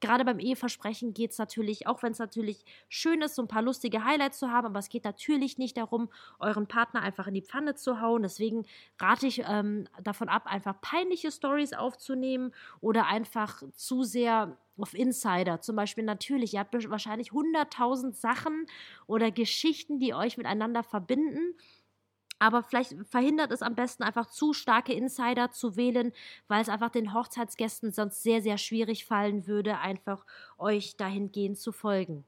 Gerade 0.00 0.24
beim 0.24 0.38
Eheversprechen 0.38 1.14
geht 1.14 1.32
es 1.32 1.38
natürlich, 1.38 1.86
auch 1.86 2.02
wenn 2.02 2.12
es 2.12 2.18
natürlich 2.18 2.64
schön 2.88 3.22
ist, 3.22 3.34
so 3.34 3.42
ein 3.42 3.48
paar 3.48 3.62
lustige 3.62 4.04
Highlights 4.04 4.38
zu 4.38 4.50
haben, 4.50 4.66
aber 4.66 4.78
es 4.78 4.88
geht 4.88 5.04
natürlich 5.04 5.58
nicht 5.58 5.76
darum, 5.76 6.10
euren 6.38 6.66
Partner 6.66 7.02
einfach 7.02 7.26
in 7.26 7.34
die 7.34 7.42
Pfanne 7.42 7.74
zu 7.74 8.00
hauen. 8.00 8.22
Deswegen 8.22 8.66
rate 8.98 9.26
ich 9.26 9.42
ähm, 9.46 9.86
davon 10.02 10.28
ab, 10.28 10.46
einfach 10.46 10.80
peinliche 10.80 11.30
Stories 11.30 11.72
aufzunehmen 11.72 12.52
oder 12.80 13.06
einfach 13.06 13.62
zu 13.74 14.02
sehr 14.02 14.56
auf 14.82 14.94
Insider. 14.94 15.60
Zum 15.60 15.76
Beispiel 15.76 16.04
natürlich, 16.04 16.54
ihr 16.54 16.60
habt 16.60 16.74
wahrscheinlich 16.90 17.30
100.000 17.30 18.12
Sachen 18.12 18.66
oder 19.06 19.30
Geschichten, 19.30 19.98
die 19.98 20.14
euch 20.14 20.36
miteinander 20.36 20.82
verbinden. 20.82 21.54
Aber 22.38 22.62
vielleicht 22.62 22.94
verhindert 23.06 23.52
es 23.52 23.60
am 23.60 23.74
besten 23.74 24.02
einfach 24.02 24.26
zu 24.26 24.54
starke 24.54 24.94
Insider 24.94 25.50
zu 25.50 25.76
wählen, 25.76 26.12
weil 26.48 26.62
es 26.62 26.70
einfach 26.70 26.88
den 26.90 27.12
Hochzeitsgästen 27.12 27.92
sonst 27.92 28.22
sehr, 28.22 28.40
sehr 28.40 28.56
schwierig 28.56 29.04
fallen 29.04 29.46
würde, 29.46 29.78
einfach 29.78 30.24
euch 30.56 30.96
dahingehend 30.96 31.58
zu 31.58 31.70
folgen. 31.70 32.24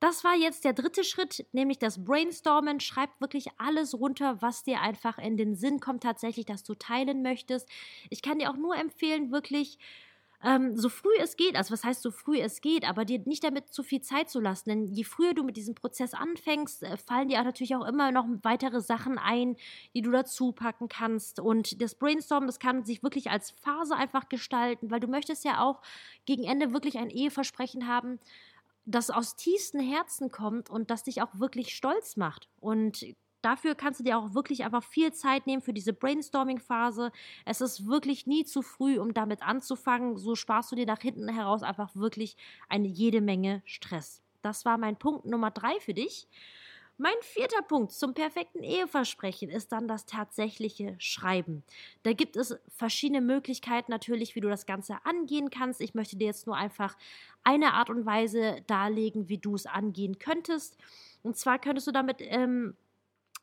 Das 0.00 0.22
war 0.22 0.36
jetzt 0.36 0.66
der 0.66 0.74
dritte 0.74 1.02
Schritt, 1.02 1.46
nämlich 1.52 1.78
das 1.78 2.04
Brainstormen. 2.04 2.78
Schreib 2.78 3.08
wirklich 3.22 3.48
alles 3.56 3.94
runter, 3.98 4.42
was 4.42 4.62
dir 4.62 4.82
einfach 4.82 5.16
in 5.16 5.38
den 5.38 5.54
Sinn 5.54 5.80
kommt, 5.80 6.02
tatsächlich, 6.02 6.44
dass 6.44 6.62
du 6.62 6.74
teilen 6.74 7.22
möchtest. 7.22 7.66
Ich 8.10 8.20
kann 8.20 8.38
dir 8.38 8.50
auch 8.50 8.58
nur 8.58 8.76
empfehlen, 8.76 9.32
wirklich 9.32 9.78
ähm, 10.44 10.76
so 10.76 10.90
früh 10.90 11.16
es 11.20 11.36
geht, 11.36 11.56
also 11.56 11.72
was 11.72 11.84
heißt 11.84 12.02
so 12.02 12.10
früh 12.10 12.38
es 12.38 12.60
geht, 12.60 12.86
aber 12.86 13.06
dir 13.06 13.18
nicht 13.24 13.42
damit 13.42 13.72
zu 13.72 13.82
viel 13.82 14.02
Zeit 14.02 14.28
zu 14.28 14.40
lassen. 14.40 14.68
Denn 14.68 14.86
je 14.88 15.04
früher 15.04 15.32
du 15.32 15.42
mit 15.42 15.56
diesem 15.56 15.74
Prozess 15.74 16.12
anfängst, 16.12 16.82
äh, 16.82 16.98
fallen 16.98 17.28
dir 17.28 17.40
auch 17.40 17.44
natürlich 17.44 17.74
auch 17.74 17.86
immer 17.86 18.12
noch 18.12 18.26
weitere 18.42 18.82
Sachen 18.82 19.18
ein, 19.18 19.56
die 19.94 20.02
du 20.02 20.10
dazu 20.10 20.52
packen 20.52 20.88
kannst. 20.88 21.40
Und 21.40 21.80
das 21.80 21.94
Brainstorm, 21.94 22.46
das 22.46 22.58
kann 22.58 22.84
sich 22.84 23.02
wirklich 23.02 23.30
als 23.30 23.52
Phase 23.52 23.96
einfach 23.96 24.28
gestalten, 24.28 24.90
weil 24.90 25.00
du 25.00 25.08
möchtest 25.08 25.44
ja 25.46 25.62
auch 25.62 25.80
gegen 26.26 26.44
Ende 26.44 26.74
wirklich 26.74 26.98
ein 26.98 27.08
Eheversprechen 27.08 27.88
haben, 27.88 28.20
das 28.84 29.08
aus 29.08 29.36
tiefstem 29.36 29.80
Herzen 29.80 30.30
kommt 30.30 30.68
und 30.68 30.90
das 30.90 31.04
dich 31.04 31.22
auch 31.22 31.38
wirklich 31.38 31.74
stolz 31.74 32.18
macht. 32.18 32.48
Und 32.60 33.06
dafür 33.44 33.74
kannst 33.74 34.00
du 34.00 34.04
dir 34.04 34.18
auch 34.18 34.34
wirklich 34.34 34.64
einfach 34.64 34.82
viel 34.82 35.12
Zeit 35.12 35.46
nehmen 35.46 35.62
für 35.62 35.72
diese 35.72 35.92
Brainstorming-Phase. 35.92 37.12
Es 37.44 37.60
ist 37.60 37.86
wirklich 37.86 38.26
nie 38.26 38.44
zu 38.44 38.62
früh, 38.62 38.98
um 38.98 39.14
damit 39.14 39.42
anzufangen. 39.42 40.16
So 40.16 40.34
sparst 40.34 40.72
du 40.72 40.76
dir 40.76 40.86
nach 40.86 41.00
hinten 41.00 41.28
heraus 41.28 41.62
einfach 41.62 41.94
wirklich 41.94 42.36
eine 42.68 42.88
jede 42.88 43.20
Menge 43.20 43.62
Stress. 43.64 44.22
Das 44.42 44.64
war 44.64 44.78
mein 44.78 44.96
Punkt 44.96 45.24
Nummer 45.24 45.50
drei 45.50 45.78
für 45.80 45.94
dich. 45.94 46.28
Mein 46.96 47.14
vierter 47.22 47.62
Punkt 47.62 47.90
zum 47.90 48.14
perfekten 48.14 48.62
Eheversprechen 48.62 49.50
ist 49.50 49.72
dann 49.72 49.88
das 49.88 50.06
tatsächliche 50.06 50.94
Schreiben. 50.98 51.64
Da 52.04 52.12
gibt 52.12 52.36
es 52.36 52.56
verschiedene 52.68 53.20
Möglichkeiten 53.20 53.90
natürlich, 53.90 54.36
wie 54.36 54.40
du 54.40 54.48
das 54.48 54.64
Ganze 54.64 55.04
angehen 55.04 55.50
kannst. 55.50 55.80
Ich 55.80 55.94
möchte 55.94 56.16
dir 56.16 56.26
jetzt 56.26 56.46
nur 56.46 56.56
einfach 56.56 56.96
eine 57.42 57.72
Art 57.72 57.90
und 57.90 58.06
Weise 58.06 58.62
darlegen, 58.68 59.28
wie 59.28 59.38
du 59.38 59.56
es 59.56 59.66
angehen 59.66 60.20
könntest. 60.20 60.78
Und 61.24 61.36
zwar 61.36 61.58
könntest 61.58 61.88
du 61.88 61.90
damit 61.90 62.18
ähm, 62.20 62.76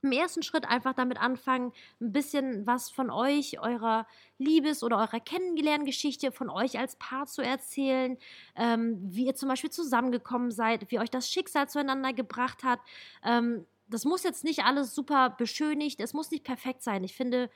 im 0.01 0.11
ersten 0.11 0.43
Schritt 0.43 0.65
einfach 0.65 0.93
damit 0.93 1.19
anfangen, 1.19 1.71
ein 1.99 2.11
bisschen 2.11 2.65
was 2.65 2.89
von 2.89 3.09
euch, 3.09 3.59
eurer 3.59 4.07
Liebes- 4.37 4.83
oder 4.83 4.97
eurer 4.97 5.19
Kennenlerngeschichte 5.19 6.31
von 6.31 6.49
euch 6.49 6.79
als 6.79 6.95
Paar 6.95 7.27
zu 7.27 7.41
erzählen, 7.41 8.17
ähm, 8.55 8.97
wie 9.01 9.25
ihr 9.25 9.35
zum 9.35 9.49
Beispiel 9.49 9.69
zusammengekommen 9.69 10.51
seid, 10.51 10.89
wie 10.91 10.99
euch 10.99 11.09
das 11.09 11.29
Schicksal 11.29 11.69
zueinander 11.69 12.13
gebracht 12.13 12.63
hat. 12.63 12.79
Ähm, 13.23 13.65
das 13.87 14.05
muss 14.05 14.23
jetzt 14.23 14.43
nicht 14.43 14.63
alles 14.63 14.95
super 14.95 15.29
beschönigt, 15.31 15.99
es 15.99 16.13
muss 16.13 16.31
nicht 16.31 16.43
perfekt 16.43 16.81
sein. 16.81 17.03
Ich 17.03 17.15
finde, 17.15 17.49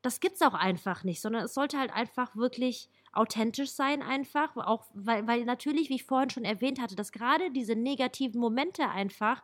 das 0.00 0.20
gibt 0.20 0.36
es 0.36 0.42
auch 0.42 0.54
einfach 0.54 1.04
nicht, 1.04 1.20
sondern 1.20 1.44
es 1.44 1.54
sollte 1.54 1.78
halt 1.78 1.92
einfach 1.92 2.34
wirklich 2.36 2.88
authentisch 3.12 3.70
sein, 3.70 4.02
einfach. 4.02 4.56
Auch 4.56 4.84
weil, 4.94 5.26
weil 5.26 5.44
natürlich, 5.44 5.90
wie 5.90 5.96
ich 5.96 6.04
vorhin 6.04 6.30
schon 6.30 6.44
erwähnt 6.44 6.80
hatte, 6.80 6.96
dass 6.96 7.12
gerade 7.12 7.50
diese 7.50 7.76
negativen 7.76 8.40
Momente 8.40 8.88
einfach 8.88 9.42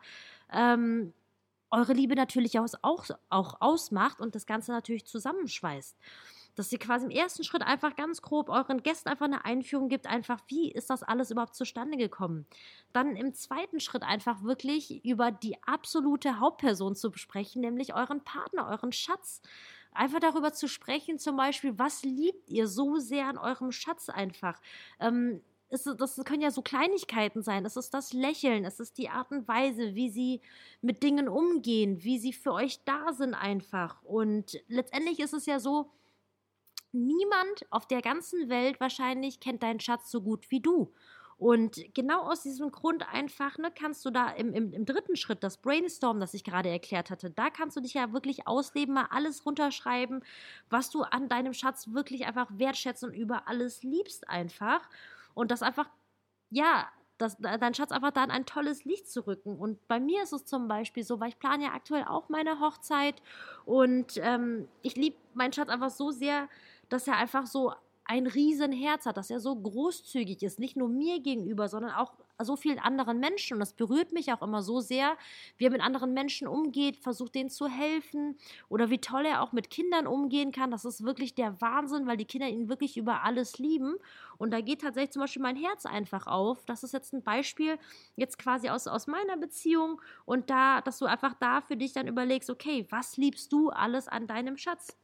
ähm, 0.51 1.13
eure 1.71 1.93
Liebe 1.93 2.15
natürlich 2.15 2.59
auch, 2.59 2.67
auch, 2.81 3.05
auch 3.29 3.61
ausmacht 3.61 4.19
und 4.19 4.35
das 4.35 4.45
Ganze 4.45 4.71
natürlich 4.71 5.05
zusammenschweißt. 5.05 5.97
Dass 6.55 6.71
ihr 6.71 6.79
quasi 6.79 7.05
im 7.05 7.11
ersten 7.11 7.43
Schritt 7.43 7.61
einfach 7.61 7.95
ganz 7.95 8.21
grob 8.21 8.49
euren 8.49 8.83
Gästen 8.83 9.07
einfach 9.07 9.25
eine 9.25 9.45
Einführung 9.45 9.87
gibt, 9.87 10.07
einfach 10.07 10.41
wie 10.47 10.71
ist 10.71 10.89
das 10.89 11.03
alles 11.03 11.31
überhaupt 11.31 11.55
zustande 11.55 11.97
gekommen. 11.97 12.45
Dann 12.91 13.15
im 13.15 13.33
zweiten 13.33 13.79
Schritt 13.79 14.03
einfach 14.03 14.43
wirklich 14.43 15.05
über 15.05 15.31
die 15.31 15.61
absolute 15.63 16.39
Hauptperson 16.39 16.95
zu 16.95 17.11
besprechen, 17.11 17.61
nämlich 17.61 17.93
euren 17.93 18.23
Partner, 18.23 18.67
euren 18.67 18.91
Schatz. 18.91 19.41
Einfach 19.91 20.19
darüber 20.19 20.53
zu 20.53 20.67
sprechen, 20.67 21.17
zum 21.17 21.35
Beispiel, 21.37 21.77
was 21.79 22.03
liebt 22.03 22.49
ihr 22.49 22.67
so 22.67 22.97
sehr 22.97 23.27
an 23.27 23.37
eurem 23.37 23.71
Schatz 23.71 24.09
einfach? 24.09 24.59
Ähm, 24.99 25.41
es, 25.69 25.83
das 25.83 26.15
können 26.25 26.41
ja 26.41 26.51
so 26.51 26.61
Kleinigkeiten 26.61 27.43
sein. 27.43 27.65
Es 27.65 27.77
ist 27.77 27.93
das 27.93 28.13
Lächeln, 28.13 28.65
es 28.65 28.79
ist 28.79 28.97
die 28.97 29.09
Art 29.09 29.31
und 29.31 29.47
Weise, 29.47 29.95
wie 29.95 30.09
sie 30.09 30.41
mit 30.81 31.03
Dingen 31.03 31.29
umgehen, 31.29 32.03
wie 32.03 32.19
sie 32.19 32.33
für 32.33 32.53
euch 32.53 32.83
da 32.85 33.13
sind 33.13 33.35
einfach. 33.35 34.01
Und 34.03 34.59
letztendlich 34.67 35.19
ist 35.19 35.33
es 35.33 35.45
ja 35.45 35.59
so, 35.59 35.91
niemand 36.91 37.65
auf 37.69 37.87
der 37.87 38.01
ganzen 38.01 38.49
Welt 38.49 38.79
wahrscheinlich 38.79 39.39
kennt 39.39 39.61
deinen 39.61 39.79
Schatz 39.79 40.09
so 40.09 40.21
gut 40.21 40.49
wie 40.49 40.59
du. 40.59 40.91
Und 41.37 41.81
genau 41.93 42.23
aus 42.23 42.43
diesem 42.43 42.69
Grund 42.69 43.07
einfach, 43.13 43.57
ne, 43.57 43.71
kannst 43.73 44.03
du 44.03 44.09
da 44.09 44.29
im, 44.31 44.53
im, 44.53 44.73
im 44.73 44.85
dritten 44.85 45.15
Schritt, 45.15 45.41
das 45.41 45.55
Brainstorm, 45.55 46.19
das 46.19 46.33
ich 46.33 46.43
gerade 46.43 46.67
erklärt 46.67 47.09
hatte, 47.09 47.29
da 47.29 47.49
kannst 47.49 47.77
du 47.77 47.81
dich 47.81 47.93
ja 47.93 48.11
wirklich 48.11 48.45
ausleben, 48.45 48.95
mal 48.95 49.07
alles 49.09 49.45
runterschreiben, 49.45 50.21
was 50.69 50.89
du 50.89 51.03
an 51.03 51.29
deinem 51.29 51.53
Schatz 51.53 51.93
wirklich 51.93 52.25
einfach 52.25 52.49
wertschätzen 52.51 53.09
und 53.09 53.15
über 53.15 53.47
alles 53.47 53.83
liebst 53.83 54.27
einfach 54.27 54.81
und 55.39 55.51
das 55.51 55.61
einfach, 55.61 55.89
ja, 56.49 56.89
das, 57.17 57.37
dein 57.37 57.73
Schatz 57.73 57.91
einfach 57.91 58.11
da 58.11 58.23
in 58.23 58.31
ein 58.31 58.45
tolles 58.45 58.83
Licht 58.83 59.09
zu 59.09 59.25
rücken. 59.25 59.57
Und 59.57 59.87
bei 59.87 59.99
mir 59.99 60.23
ist 60.23 60.33
es 60.33 60.45
zum 60.45 60.67
Beispiel 60.67 61.03
so, 61.03 61.19
weil 61.19 61.29
ich 61.29 61.39
plane 61.39 61.63
ja 61.63 61.73
aktuell 61.73 62.03
auch 62.03 62.29
meine 62.29 62.59
Hochzeit 62.59 63.21
und 63.65 64.17
ähm, 64.17 64.67
ich 64.81 64.95
liebe 64.95 65.17
meinen 65.33 65.53
Schatz 65.53 65.69
einfach 65.69 65.91
so 65.91 66.11
sehr, 66.11 66.49
dass 66.89 67.07
er 67.07 67.17
einfach 67.17 67.45
so 67.45 67.73
ein 68.03 68.27
Riesenherz 68.27 69.05
hat, 69.05 69.17
dass 69.17 69.29
er 69.29 69.39
so 69.39 69.55
großzügig 69.55 70.43
ist, 70.43 70.59
nicht 70.59 70.75
nur 70.75 70.89
mir 70.89 71.21
gegenüber, 71.21 71.69
sondern 71.69 71.91
auch 71.91 72.13
so 72.45 72.55
vielen 72.55 72.79
anderen 72.79 73.19
Menschen. 73.19 73.55
Und 73.55 73.59
das 73.59 73.73
berührt 73.73 74.11
mich 74.11 74.31
auch 74.33 74.41
immer 74.41 74.61
so 74.61 74.79
sehr, 74.79 75.17
wie 75.57 75.65
er 75.65 75.71
mit 75.71 75.81
anderen 75.81 76.13
Menschen 76.13 76.47
umgeht, 76.47 76.97
versucht 76.97 77.35
denen 77.35 77.49
zu 77.49 77.67
helfen 77.67 78.37
oder 78.69 78.89
wie 78.89 78.99
toll 78.99 79.25
er 79.25 79.41
auch 79.41 79.51
mit 79.51 79.69
Kindern 79.69 80.07
umgehen 80.07 80.51
kann. 80.51 80.71
Das 80.71 80.85
ist 80.85 81.03
wirklich 81.03 81.35
der 81.35 81.59
Wahnsinn, 81.61 82.07
weil 82.07 82.17
die 82.17 82.25
Kinder 82.25 82.47
ihn 82.47 82.69
wirklich 82.69 82.97
über 82.97 83.23
alles 83.23 83.57
lieben. 83.57 83.95
Und 84.37 84.51
da 84.51 84.61
geht 84.61 84.81
tatsächlich 84.81 85.11
zum 85.11 85.21
Beispiel 85.21 85.41
mein 85.41 85.55
Herz 85.55 85.85
einfach 85.85 86.27
auf. 86.27 86.65
Das 86.65 86.83
ist 86.83 86.93
jetzt 86.93 87.13
ein 87.13 87.23
Beispiel, 87.23 87.77
jetzt 88.15 88.37
quasi 88.39 88.69
aus, 88.69 88.87
aus 88.87 89.07
meiner 89.07 89.37
Beziehung. 89.37 90.01
Und 90.25 90.49
da, 90.49 90.81
dass 90.81 90.99
du 90.99 91.05
einfach 91.05 91.33
da 91.39 91.61
für 91.61 91.77
dich 91.77 91.93
dann 91.93 92.07
überlegst, 92.07 92.49
okay, 92.49 92.85
was 92.89 93.17
liebst 93.17 93.51
du 93.51 93.69
alles 93.69 94.07
an 94.07 94.27
deinem 94.27 94.57
Schatz? 94.57 94.97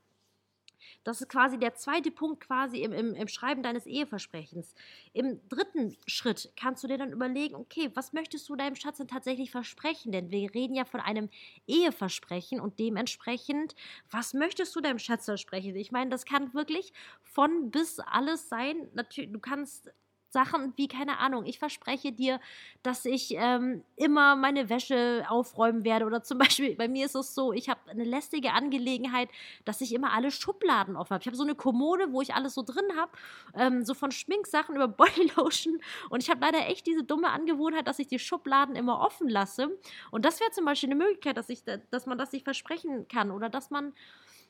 Das 1.03 1.21
ist 1.21 1.29
quasi 1.29 1.57
der 1.57 1.75
zweite 1.75 2.11
Punkt 2.11 2.41
quasi 2.41 2.77
im, 2.77 2.91
im, 2.91 3.13
im 3.15 3.27
Schreiben 3.27 3.63
deines 3.63 3.85
Eheversprechens. 3.85 4.73
Im 5.13 5.39
dritten 5.49 5.95
Schritt 6.07 6.51
kannst 6.55 6.83
du 6.83 6.87
dir 6.87 6.97
dann 6.97 7.11
überlegen, 7.11 7.55
okay, 7.55 7.91
was 7.93 8.13
möchtest 8.13 8.47
du 8.49 8.55
deinem 8.55 8.75
Schatz 8.75 8.97
denn 8.97 9.07
tatsächlich 9.07 9.51
versprechen? 9.51 10.11
Denn 10.11 10.31
wir 10.31 10.53
reden 10.53 10.75
ja 10.75 10.85
von 10.85 10.99
einem 10.99 11.29
Eheversprechen 11.67 12.59
und 12.59 12.79
dementsprechend, 12.79 13.75
was 14.09 14.33
möchtest 14.33 14.75
du 14.75 14.81
deinem 14.81 14.99
Schatz 14.99 15.25
versprechen? 15.25 15.75
Ich 15.75 15.91
meine, 15.91 16.09
das 16.09 16.25
kann 16.25 16.53
wirklich 16.53 16.93
von 17.21 17.71
bis 17.71 17.99
alles 17.99 18.49
sein. 18.49 18.89
Natürlich, 18.93 19.31
du 19.31 19.39
kannst 19.39 19.91
Sachen 20.35 20.73
wie, 20.75 20.89
keine 20.89 21.19
Ahnung, 21.19 21.45
ich 21.45 21.59
verspreche 21.59 22.11
dir, 22.11 22.41
dass 22.83 23.05
ich 23.05 23.35
ähm, 23.37 23.85
immer 23.95 24.35
meine 24.35 24.67
Wäsche 24.67 25.23
aufräumen 25.29 25.85
werde. 25.85 26.05
Oder 26.05 26.23
zum 26.23 26.37
Beispiel, 26.43 26.75
bei 26.75 26.89
mir 26.89 27.05
ist 27.05 27.15
es 27.15 27.33
so, 27.33 27.53
ich 27.53 27.69
habe 27.69 27.79
eine 27.89 28.03
lästige 28.03 28.51
Angelegenheit, 28.51 29.29
dass 29.63 29.79
ich 29.79 29.93
immer 29.93 30.11
alle 30.11 30.31
Schubladen 30.31 30.97
offen 30.97 31.13
habe. 31.13 31.21
Ich 31.21 31.27
habe 31.27 31.37
so 31.37 31.43
eine 31.43 31.55
Kommode, 31.55 32.11
wo 32.11 32.21
ich 32.21 32.33
alles 32.33 32.53
so 32.53 32.63
drin 32.63 32.97
habe, 32.97 33.11
ähm, 33.53 33.85
so 33.85 33.93
von 33.93 34.11
Schminksachen 34.11 34.75
über 34.75 34.87
Bodylotion. 35.01 35.79
Und 36.09 36.21
ich 36.21 36.29
habe 36.29 36.41
leider 36.41 36.67
echt 36.67 36.85
diese 36.85 37.05
dumme 37.05 37.29
Angewohnheit, 37.29 37.87
dass 37.87 37.99
ich 37.99 38.07
die 38.07 38.19
Schubladen 38.19 38.75
immer 38.75 38.99
offen 38.99 39.29
lasse. 39.29 39.69
Und 40.11 40.25
das 40.25 40.41
wäre 40.41 40.51
zum 40.51 40.65
Beispiel 40.65 40.89
eine 40.89 41.01
Möglichkeit, 41.01 41.37
dass, 41.37 41.47
ich, 41.47 41.63
dass 41.63 42.05
man 42.05 42.17
das 42.17 42.31
sich 42.31 42.43
versprechen 42.43 43.07
kann. 43.07 43.31
Oder 43.31 43.47
dass 43.49 43.69
man 43.69 43.93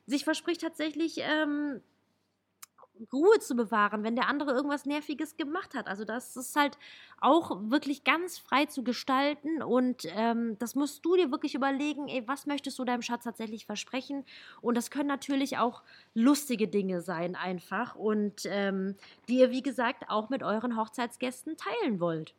sich 0.07 0.23
verspricht 0.23 0.61
tatsächlich, 0.61 1.17
ähm, 1.19 1.81
Ruhe 3.11 3.39
zu 3.39 3.55
bewahren, 3.55 4.03
wenn 4.03 4.15
der 4.15 4.27
andere 4.29 4.51
irgendwas 4.51 4.85
Nerviges 4.85 5.37
gemacht 5.37 5.73
hat. 5.75 5.87
Also 5.87 6.05
das 6.05 6.35
ist 6.35 6.55
halt 6.55 6.77
auch 7.19 7.59
wirklich 7.69 8.03
ganz 8.03 8.37
frei 8.37 8.65
zu 8.65 8.83
gestalten 8.83 9.61
und 9.61 10.05
ähm, 10.15 10.57
das 10.59 10.75
musst 10.75 11.05
du 11.05 11.15
dir 11.15 11.31
wirklich 11.31 11.55
überlegen, 11.55 12.07
ey, 12.07 12.27
was 12.27 12.45
möchtest 12.45 12.79
du 12.79 12.85
deinem 12.85 13.01
Schatz 13.01 13.23
tatsächlich 13.23 13.65
versprechen? 13.65 14.25
Und 14.61 14.75
das 14.75 14.91
können 14.91 15.07
natürlich 15.07 15.57
auch 15.57 15.83
lustige 16.13 16.67
Dinge 16.67 17.01
sein 17.01 17.35
einfach 17.35 17.95
und 17.95 18.41
ähm, 18.45 18.95
die 19.27 19.39
ihr, 19.39 19.51
wie 19.51 19.63
gesagt, 19.63 20.09
auch 20.09 20.29
mit 20.29 20.43
euren 20.43 20.77
Hochzeitsgästen 20.77 21.57
teilen 21.57 21.99
wollt. 21.99 22.33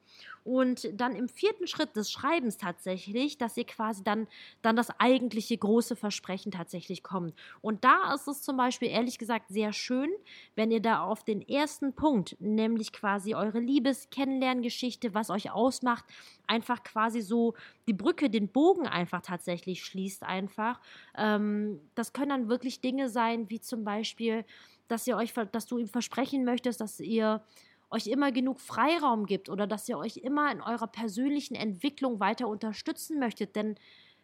Und 0.46 0.88
dann 0.92 1.16
im 1.16 1.28
vierten 1.28 1.66
Schritt 1.66 1.96
des 1.96 2.08
Schreibens 2.08 2.56
tatsächlich, 2.56 3.36
dass 3.36 3.56
ihr 3.56 3.66
quasi 3.66 4.04
dann, 4.04 4.28
dann 4.62 4.76
das 4.76 4.90
eigentliche 5.00 5.58
große 5.58 5.96
Versprechen 5.96 6.52
tatsächlich 6.52 7.02
kommt. 7.02 7.34
Und 7.62 7.82
da 7.82 8.14
ist 8.14 8.28
es 8.28 8.42
zum 8.42 8.56
Beispiel 8.56 8.88
ehrlich 8.88 9.18
gesagt 9.18 9.48
sehr 9.48 9.72
schön, 9.72 10.08
wenn 10.54 10.70
ihr 10.70 10.80
da 10.80 11.00
auf 11.00 11.24
den 11.24 11.42
ersten 11.42 11.94
Punkt, 11.94 12.36
nämlich 12.38 12.92
quasi 12.92 13.34
eure 13.34 13.58
Liebes-Kennenlerngeschichte, 13.58 15.14
was 15.14 15.30
euch 15.30 15.50
ausmacht, 15.50 16.04
einfach 16.46 16.84
quasi 16.84 17.22
so 17.22 17.54
die 17.88 17.92
Brücke, 17.92 18.30
den 18.30 18.46
Bogen 18.46 18.86
einfach 18.86 19.22
tatsächlich 19.22 19.84
schließt 19.84 20.22
einfach. 20.22 20.80
Ähm, 21.16 21.80
das 21.96 22.12
können 22.12 22.28
dann 22.28 22.48
wirklich 22.48 22.80
Dinge 22.80 23.08
sein, 23.08 23.50
wie 23.50 23.60
zum 23.60 23.82
Beispiel, 23.82 24.44
dass 24.86 25.08
ihr 25.08 25.16
euch, 25.16 25.34
dass 25.50 25.66
du 25.66 25.78
ihm 25.78 25.88
versprechen 25.88 26.44
möchtest, 26.44 26.80
dass 26.80 27.00
ihr 27.00 27.42
euch 27.90 28.06
immer 28.06 28.32
genug 28.32 28.60
Freiraum 28.60 29.26
gibt 29.26 29.48
oder 29.48 29.66
dass 29.66 29.88
ihr 29.88 29.98
euch 29.98 30.18
immer 30.18 30.50
in 30.50 30.60
eurer 30.60 30.86
persönlichen 30.86 31.54
Entwicklung 31.54 32.20
weiter 32.20 32.48
unterstützen 32.48 33.18
möchtet. 33.18 33.54
Denn 33.56 33.76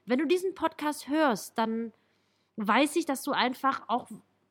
wenn 0.05 0.19
du 0.19 0.27
diesen 0.27 0.55
Podcast 0.55 1.09
hörst, 1.09 1.57
dann 1.59 1.93
weiß 2.57 2.97
ich, 2.97 3.07
dass 3.07 3.23
du 3.23 3.33
einfach 3.33 3.83
auch, 3.89 4.09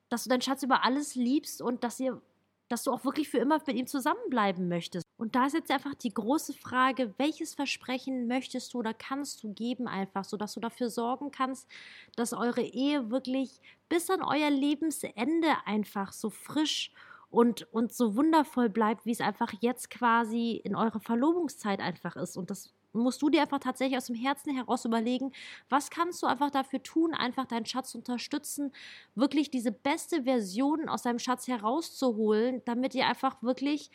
dass 0.10 0.24
du 0.24 0.30
deinen 0.30 0.41
Schatz 0.41 0.63
über 0.63 0.84
alles 0.86 1.15
liebst 1.15 1.62
und 1.62 1.84
dass 1.84 2.00
ihr, 2.00 2.22
dass 2.70 2.84
du 2.84 2.91
auch 2.91 3.03
wirklich 3.03 3.30
für 3.30 3.38
immer 3.38 3.62
mit 3.65 3.75
ihm 3.75 3.88
zusammenbleiben 3.88 4.68
möchtest. 4.70 5.06
Und 5.18 5.36
da 5.36 5.46
ist 5.46 5.53
jetzt 5.53 5.70
einfach 5.70 5.94
die 5.94 6.13
große 6.13 6.53
Frage, 6.53 7.13
welches 7.18 7.53
Versprechen 7.53 8.27
möchtest 8.27 8.74
du 8.74 8.80
oder 8.80 8.94
kannst 8.94 9.44
du 9.44 9.53
geben 9.53 9.88
einfach, 9.88 10.24
sodass 10.24 10.53
du 10.53 10.60
dafür 10.60 10.89
sorgen 10.89 11.32
kannst, 11.32 11.68
dass 12.15 12.34
eure 12.34 12.63
Ehe 12.63 13.12
wirklich 13.12 13.60
bis 13.88 14.10
an 14.10 14.24
euer 14.24 14.50
Lebensende 14.50 15.56
einfach 15.65 16.12
so 16.13 16.30
frisch 16.30 16.91
und, 16.91 17.11
und 17.32 17.66
so 17.94 18.16
wundervoll 18.16 18.70
bleibt, 18.70 19.06
wie 19.06 19.12
es 19.12 19.22
einfach 19.22 19.54
jetzt 19.62 19.90
quasi 19.90 20.62
in 20.64 20.76
eurer 20.76 21.00
Verlobungszeit 21.00 21.80
einfach 21.80 22.16
ist. 22.18 22.38
Und 22.38 22.52
das 22.52 22.74
musst 22.94 23.22
du 23.22 23.30
dir 23.30 23.42
einfach 23.42 23.60
tatsächlich 23.60 23.98
aus 23.98 24.08
dem 24.08 24.16
Herzen 24.16 24.54
heraus 24.54 24.86
überlegen, 24.86 25.32
was 25.70 25.90
kannst 25.90 26.22
du 26.22 26.28
einfach 26.28 26.52
dafür 26.52 26.84
tun, 26.84 27.14
einfach 27.14 27.46
deinen 27.46 27.66
Schatz 27.66 27.96
unterstützen, 27.96 28.74
wirklich 29.16 29.50
diese 29.50 29.72
beste 29.72 30.24
Version 30.24 30.90
aus 30.90 31.04
deinem 31.04 31.20
Schatz 31.20 31.48
herauszuholen, 31.48 32.62
damit 32.66 32.94
ihr 32.94 33.08
einfach 33.08 33.42
wirklich 33.42 33.92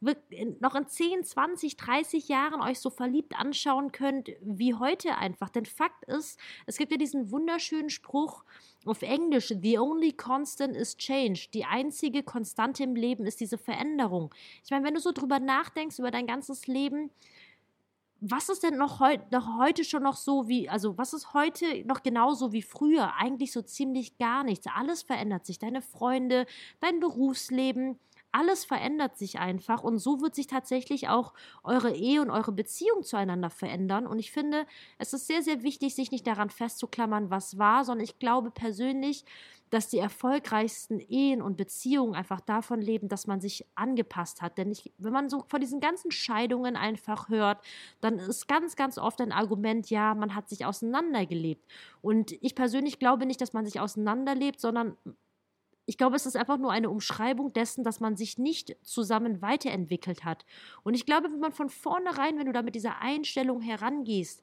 noch 0.00 0.74
in 0.74 0.86
10, 0.86 1.24
20, 1.24 1.76
30 1.76 2.28
Jahren 2.28 2.60
euch 2.60 2.80
so 2.80 2.90
verliebt 2.90 3.38
anschauen 3.38 3.92
könnt 3.92 4.30
wie 4.42 4.74
heute 4.74 5.16
einfach. 5.16 5.48
Denn 5.48 5.64
Fakt 5.64 6.04
ist, 6.04 6.38
es 6.66 6.76
gibt 6.76 6.92
ja 6.92 6.98
diesen 6.98 7.30
wunderschönen 7.30 7.88
Spruch 7.88 8.44
auf 8.84 9.02
Englisch, 9.02 9.52
The 9.60 9.78
only 9.78 10.12
constant 10.12 10.76
is 10.76 10.96
change. 10.96 11.48
Die 11.54 11.64
einzige 11.64 12.22
Konstante 12.22 12.84
im 12.84 12.94
Leben 12.94 13.26
ist 13.26 13.40
diese 13.40 13.58
Veränderung. 13.58 14.34
Ich 14.64 14.70
meine, 14.70 14.84
wenn 14.84 14.94
du 14.94 15.00
so 15.00 15.12
drüber 15.12 15.40
nachdenkst, 15.40 15.98
über 15.98 16.10
dein 16.10 16.26
ganzes 16.26 16.66
Leben, 16.66 17.10
was 18.20 18.48
ist 18.48 18.62
denn 18.62 18.76
noch, 18.76 19.00
heu 19.00 19.18
noch 19.30 19.58
heute 19.58 19.84
schon 19.84 20.02
noch 20.02 20.16
so 20.16 20.48
wie, 20.48 20.68
also 20.68 20.96
was 20.96 21.12
ist 21.12 21.34
heute 21.34 21.84
noch 21.86 22.02
genauso 22.02 22.52
wie 22.52 22.62
früher? 22.62 23.14
Eigentlich 23.16 23.52
so 23.52 23.62
ziemlich 23.62 24.16
gar 24.18 24.42
nichts. 24.42 24.66
Alles 24.74 25.02
verändert 25.02 25.44
sich. 25.46 25.58
Deine 25.58 25.82
Freunde, 25.82 26.46
dein 26.80 27.00
Berufsleben, 27.00 27.98
alles 28.36 28.66
verändert 28.66 29.16
sich 29.16 29.38
einfach 29.38 29.82
und 29.82 29.98
so 29.98 30.20
wird 30.20 30.34
sich 30.34 30.46
tatsächlich 30.46 31.08
auch 31.08 31.32
eure 31.64 31.92
Ehe 31.94 32.20
und 32.20 32.28
eure 32.28 32.52
Beziehung 32.52 33.02
zueinander 33.02 33.48
verändern. 33.48 34.06
Und 34.06 34.18
ich 34.18 34.30
finde, 34.30 34.66
es 34.98 35.14
ist 35.14 35.26
sehr, 35.26 35.42
sehr 35.42 35.62
wichtig, 35.62 35.94
sich 35.94 36.10
nicht 36.10 36.26
daran 36.26 36.50
festzuklammern, 36.50 37.30
was 37.30 37.56
war, 37.56 37.84
sondern 37.84 38.04
ich 38.04 38.18
glaube 38.18 38.50
persönlich, 38.50 39.24
dass 39.70 39.88
die 39.88 39.98
erfolgreichsten 39.98 41.00
Ehen 41.00 41.40
und 41.40 41.56
Beziehungen 41.56 42.14
einfach 42.14 42.40
davon 42.40 42.82
leben, 42.82 43.08
dass 43.08 43.26
man 43.26 43.40
sich 43.40 43.64
angepasst 43.74 44.42
hat. 44.42 44.58
Denn 44.58 44.70
ich, 44.70 44.92
wenn 44.98 45.14
man 45.14 45.30
so 45.30 45.44
von 45.48 45.60
diesen 45.60 45.80
ganzen 45.80 46.10
Scheidungen 46.10 46.76
einfach 46.76 47.30
hört, 47.30 47.64
dann 48.02 48.18
ist 48.18 48.48
ganz, 48.48 48.76
ganz 48.76 48.98
oft 48.98 49.20
ein 49.22 49.32
Argument, 49.32 49.88
ja, 49.88 50.14
man 50.14 50.34
hat 50.34 50.50
sich 50.50 50.66
auseinandergelebt. 50.66 51.64
Und 52.02 52.32
ich 52.42 52.54
persönlich 52.54 52.98
glaube 52.98 53.24
nicht, 53.24 53.40
dass 53.40 53.54
man 53.54 53.64
sich 53.64 53.80
auseinanderlebt, 53.80 54.60
sondern 54.60 54.96
ich 55.86 55.96
glaube, 55.96 56.16
es 56.16 56.26
ist 56.26 56.36
einfach 56.36 56.58
nur 56.58 56.72
eine 56.72 56.90
Umschreibung 56.90 57.52
dessen, 57.52 57.84
dass 57.84 58.00
man 58.00 58.16
sich 58.16 58.38
nicht 58.38 58.76
zusammen 58.82 59.40
weiterentwickelt 59.40 60.24
hat. 60.24 60.44
Und 60.82 60.94
ich 60.94 61.06
glaube, 61.06 61.30
wenn 61.30 61.40
man 61.40 61.52
von 61.52 61.70
vornherein, 61.70 62.38
wenn 62.38 62.46
du 62.46 62.52
da 62.52 62.62
mit 62.62 62.74
dieser 62.74 63.00
Einstellung 63.00 63.60
herangehst, 63.60 64.42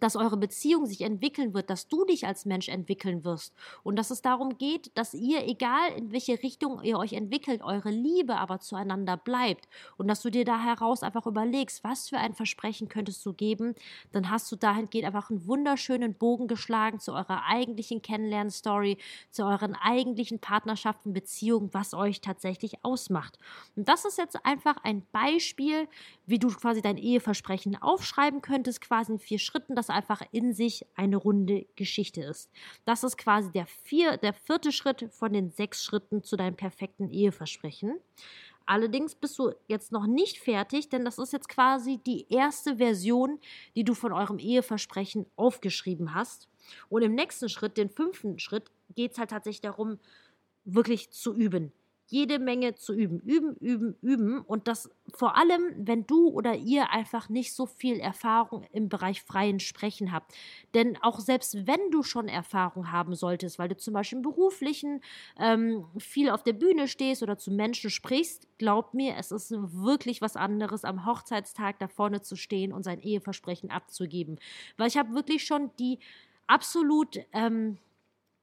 dass 0.00 0.16
eure 0.16 0.36
Beziehung 0.36 0.86
sich 0.86 1.00
entwickeln 1.02 1.54
wird, 1.54 1.70
dass 1.70 1.88
du 1.88 2.04
dich 2.04 2.26
als 2.26 2.44
Mensch 2.44 2.68
entwickeln 2.68 3.24
wirst. 3.24 3.54
Und 3.82 3.96
dass 3.96 4.10
es 4.10 4.22
darum 4.22 4.58
geht, 4.58 4.90
dass 4.96 5.14
ihr, 5.14 5.46
egal 5.46 5.92
in 5.96 6.12
welche 6.12 6.42
Richtung 6.42 6.82
ihr 6.82 6.98
euch 6.98 7.12
entwickelt, 7.12 7.62
eure 7.62 7.90
Liebe 7.90 8.36
aber 8.36 8.60
zueinander 8.60 9.16
bleibt. 9.16 9.68
Und 9.96 10.08
dass 10.08 10.22
du 10.22 10.30
dir 10.30 10.44
da 10.44 10.58
heraus 10.58 11.02
einfach 11.02 11.26
überlegst, 11.26 11.84
was 11.84 12.08
für 12.08 12.18
ein 12.18 12.34
Versprechen 12.34 12.88
könntest 12.88 13.24
du 13.24 13.32
geben, 13.32 13.74
dann 14.12 14.30
hast 14.30 14.50
du 14.52 14.56
dahingehend 14.56 15.06
einfach 15.06 15.30
einen 15.30 15.46
wunderschönen 15.46 16.14
Bogen 16.14 16.48
geschlagen 16.48 17.00
zu 17.00 17.12
eurer 17.12 17.44
eigentlichen 17.46 18.02
Kennenlernstory, 18.02 18.98
zu 19.30 19.44
euren 19.44 19.74
eigentlichen 19.74 20.38
Partnerschaften, 20.38 21.12
Beziehungen, 21.12 21.70
was 21.72 21.94
euch 21.94 22.20
tatsächlich 22.20 22.84
ausmacht. 22.84 23.38
Und 23.76 23.88
das 23.88 24.04
ist 24.04 24.18
jetzt 24.18 24.44
einfach 24.44 24.76
ein 24.84 25.02
Beispiel, 25.12 25.88
wie 26.26 26.38
du 26.38 26.48
quasi 26.48 26.82
dein 26.82 26.96
Eheversprechen 26.96 27.80
aufschreiben 27.80 28.42
könntest, 28.42 28.80
quasi 28.80 29.12
in 29.12 29.18
vier 29.18 29.38
Schritten, 29.38 29.74
das 29.88 29.94
einfach 29.94 30.22
in 30.32 30.52
sich 30.52 30.86
eine 30.94 31.16
runde 31.16 31.66
Geschichte 31.76 32.22
ist. 32.22 32.50
Das 32.84 33.04
ist 33.04 33.16
quasi 33.16 33.50
der, 33.52 33.66
vier, 33.66 34.16
der 34.16 34.34
vierte 34.34 34.72
Schritt 34.72 35.08
von 35.10 35.32
den 35.32 35.50
sechs 35.50 35.84
Schritten 35.84 36.22
zu 36.22 36.36
deinem 36.36 36.56
perfekten 36.56 37.10
Eheversprechen. 37.10 37.98
Allerdings 38.66 39.14
bist 39.14 39.38
du 39.38 39.52
jetzt 39.66 39.92
noch 39.92 40.06
nicht 40.06 40.38
fertig, 40.38 40.90
denn 40.90 41.04
das 41.04 41.18
ist 41.18 41.32
jetzt 41.32 41.48
quasi 41.48 41.98
die 42.06 42.26
erste 42.28 42.76
Version, 42.76 43.38
die 43.74 43.84
du 43.84 43.94
von 43.94 44.12
eurem 44.12 44.38
Eheversprechen 44.38 45.24
aufgeschrieben 45.36 46.14
hast. 46.14 46.48
Und 46.90 47.02
im 47.02 47.14
nächsten 47.14 47.48
Schritt, 47.48 47.78
den 47.78 47.88
fünften 47.88 48.38
Schritt, 48.38 48.70
geht 48.94 49.12
es 49.12 49.18
halt 49.18 49.30
tatsächlich 49.30 49.62
darum, 49.62 49.98
wirklich 50.64 51.10
zu 51.10 51.34
üben 51.34 51.72
jede 52.10 52.38
Menge 52.38 52.74
zu 52.74 52.94
üben. 52.94 53.20
Üben, 53.20 53.54
üben, 53.56 53.94
üben. 54.00 54.40
Und 54.40 54.66
das 54.66 54.90
vor 55.14 55.36
allem, 55.36 55.74
wenn 55.76 56.06
du 56.06 56.28
oder 56.28 56.54
ihr 56.54 56.90
einfach 56.90 57.28
nicht 57.28 57.54
so 57.54 57.66
viel 57.66 58.00
Erfahrung 58.00 58.64
im 58.72 58.88
Bereich 58.88 59.22
freien 59.22 59.60
Sprechen 59.60 60.10
habt. 60.10 60.32
Denn 60.74 60.96
auch 61.02 61.20
selbst 61.20 61.66
wenn 61.66 61.90
du 61.90 62.02
schon 62.02 62.28
Erfahrung 62.28 62.90
haben 62.92 63.14
solltest, 63.14 63.58
weil 63.58 63.68
du 63.68 63.76
zum 63.76 63.92
Beispiel 63.94 64.18
im 64.18 64.22
beruflichen 64.22 65.02
ähm, 65.38 65.84
viel 65.98 66.30
auf 66.30 66.42
der 66.42 66.54
Bühne 66.54 66.88
stehst 66.88 67.22
oder 67.22 67.36
zu 67.36 67.50
Menschen 67.50 67.90
sprichst, 67.90 68.48
glaub 68.56 68.94
mir, 68.94 69.16
es 69.18 69.30
ist 69.30 69.52
wirklich 69.52 70.22
was 70.22 70.36
anderes, 70.36 70.84
am 70.84 71.04
Hochzeitstag 71.04 71.78
da 71.78 71.88
vorne 71.88 72.22
zu 72.22 72.36
stehen 72.36 72.72
und 72.72 72.84
sein 72.84 73.00
Eheversprechen 73.00 73.70
abzugeben. 73.70 74.38
Weil 74.78 74.88
ich 74.88 74.96
habe 74.96 75.14
wirklich 75.14 75.44
schon 75.44 75.70
die 75.78 75.98
absolut 76.46 77.18
ähm, 77.32 77.76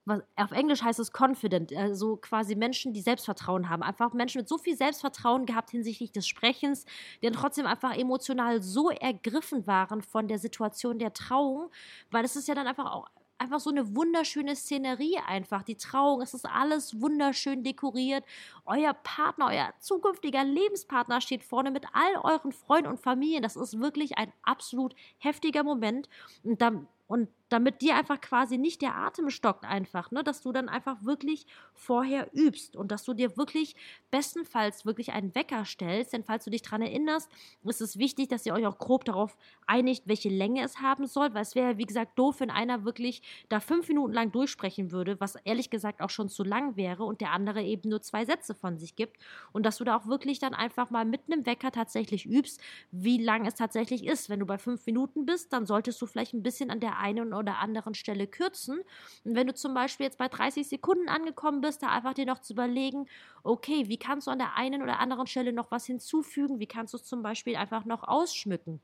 was, 0.06 0.22
auf 0.36 0.52
Englisch 0.52 0.84
heißt 0.84 1.00
es 1.00 1.12
confident, 1.12 1.76
also 1.76 2.18
quasi 2.18 2.56
Menschen, 2.56 2.94
die 2.94 3.02
Selbstvertrauen 3.02 3.70
haben. 3.70 3.84
Einfach 3.84 4.14
Menschen 4.14 4.40
mit 4.40 4.48
so 4.48 4.58
viel 4.58 4.78
Selbstvertrauen 4.78 5.46
gehabt 5.46 5.72
hinsichtlich 5.72 6.12
des 6.12 6.28
Sprechens, 6.28 6.86
die 7.22 7.26
dann 7.26 7.34
trotzdem 7.34 7.66
einfach 7.66 7.96
emotional 7.96 8.62
so 8.62 8.90
ergriffen 8.90 9.66
waren 9.68 10.02
von 10.02 10.28
der 10.28 10.40
Situation 10.40 11.00
der 11.00 11.14
Trauung, 11.14 11.72
weil 12.12 12.24
es 12.24 12.36
ist 12.36 12.48
ja 12.48 12.56
dann 12.56 12.68
einfach 12.68 12.92
auch 12.92 13.08
einfach 13.38 13.60
so 13.60 13.70
eine 13.70 13.96
wunderschöne 13.96 14.56
Szenerie 14.56 15.18
einfach. 15.28 15.64
Die 15.64 15.76
Trauung, 15.76 16.22
es 16.22 16.34
ist 16.34 16.46
alles 16.46 17.02
wunderschön 17.02 17.64
dekoriert. 17.64 18.24
Euer 18.66 18.94
Partner, 18.94 19.48
euer 19.48 19.74
zukünftiger 19.80 20.44
Lebenspartner 20.44 21.22
steht 21.22 21.44
vorne 21.44 21.72
mit 21.72 21.86
all 21.94 22.16
euren 22.24 22.52
Freunden 22.52 22.90
und 22.90 23.00
Familien. 23.00 23.44
Das 23.44 23.56
ist 23.56 23.80
wirklich 23.80 24.18
ein 24.18 24.32
absolut 24.44 24.96
heftiger 25.18 25.64
Moment. 25.64 26.10
Und 26.44 26.62
dann 26.62 26.88
und 27.08 27.30
damit 27.56 27.82
dir 27.82 27.96
einfach 27.96 28.20
quasi 28.20 28.58
nicht 28.58 28.82
der 28.82 28.98
Atem 28.98 29.30
stockt 29.30 29.64
einfach, 29.64 30.12
ne, 30.12 30.26
dass 30.26 30.42
du 30.42 30.52
dann 30.52 30.68
einfach 30.68 30.98
wirklich 31.06 31.48
vorher 31.74 32.30
übst 32.34 32.76
und 32.76 32.92
dass 32.92 33.06
du 33.06 33.14
dir 33.14 33.38
wirklich 33.38 33.78
bestenfalls 34.12 34.86
wirklich 34.86 35.14
einen 35.14 35.34
Wecker 35.36 35.64
stellst, 35.64 36.12
denn 36.12 36.26
falls 36.26 36.44
du 36.44 36.50
dich 36.50 36.64
daran 36.64 36.82
erinnerst, 36.82 37.32
ist 37.64 37.80
es 37.80 37.98
wichtig, 37.98 38.28
dass 38.28 38.46
ihr 38.46 38.54
euch 38.54 38.66
auch 38.66 38.78
grob 38.78 39.06
darauf 39.06 39.38
einigt, 39.68 40.04
welche 40.06 40.28
Länge 40.28 40.64
es 40.64 40.82
haben 40.82 41.08
soll, 41.08 41.34
weil 41.34 41.44
es 41.44 41.56
wäre, 41.56 41.78
wie 41.78 41.86
gesagt, 41.86 42.20
doof, 42.20 42.42
wenn 42.42 42.50
einer 42.50 42.84
wirklich 42.84 43.22
da 43.48 43.62
fünf 43.62 43.88
Minuten 43.88 44.12
lang 44.12 44.34
durchsprechen 44.34 44.92
würde, 44.92 45.18
was 45.22 45.36
ehrlich 45.46 45.70
gesagt 45.70 46.02
auch 46.02 46.10
schon 46.10 46.28
zu 46.28 46.44
lang 46.44 46.76
wäre 46.76 47.06
und 47.06 47.22
der 47.22 47.32
andere 47.32 47.64
eben 47.64 47.88
nur 47.88 48.02
zwei 48.02 48.26
Sätze 48.26 48.54
von 48.54 48.78
sich 48.78 48.98
gibt. 48.98 49.16
Und 49.54 49.66
dass 49.66 49.78
du 49.78 49.86
da 49.86 49.96
auch 49.96 50.08
wirklich 50.08 50.40
dann 50.40 50.54
einfach 50.54 50.90
mal 50.90 51.06
mit 51.06 51.22
einem 51.32 51.46
Wecker 51.46 51.72
tatsächlich 51.72 52.26
übst, 52.26 52.60
wie 52.92 53.24
lang 53.24 53.46
es 53.46 53.56
tatsächlich 53.56 54.06
ist. 54.06 54.30
Wenn 54.30 54.42
du 54.42 54.46
bei 54.46 54.58
fünf 54.58 54.86
Minuten 54.86 55.26
bist, 55.26 55.54
dann 55.54 55.66
solltest 55.66 56.02
du 56.02 56.06
vielleicht 56.06 56.34
ein 56.34 56.44
bisschen 56.44 56.70
an 56.70 56.82
der 56.82 57.00
einen 57.00 57.34
oder 57.34 57.45
anderen 57.54 57.94
Stelle 57.94 58.28
kürzen. 58.28 58.80
Und 59.24 59.36
wenn 59.36 59.48
du 59.48 59.54
zum 59.54 59.74
Beispiel 59.74 60.06
jetzt 60.06 60.18
bei 60.18 60.28
30 60.28 60.68
Sekunden 60.68 61.08
angekommen 61.10 61.62
bist, 61.62 61.84
da 61.84 61.88
einfach 61.90 62.14
dir 62.14 62.26
noch 62.26 62.40
zu 62.40 62.54
überlegen, 62.54 63.08
okay, 63.44 63.88
wie 63.88 63.98
kannst 63.98 64.28
du 64.28 64.32
an 64.32 64.40
der 64.40 64.56
einen 64.58 64.82
oder 64.82 65.00
anderen 65.00 65.28
Stelle 65.28 65.54
noch 65.54 65.72
was 65.72 65.86
hinzufügen? 65.86 66.60
Wie 66.60 66.68
kannst 66.68 66.94
du 66.94 66.98
es 66.98 67.06
zum 67.06 67.22
Beispiel 67.24 67.56
einfach 67.56 67.86
noch 67.86 68.04
ausschmücken? 68.04 68.82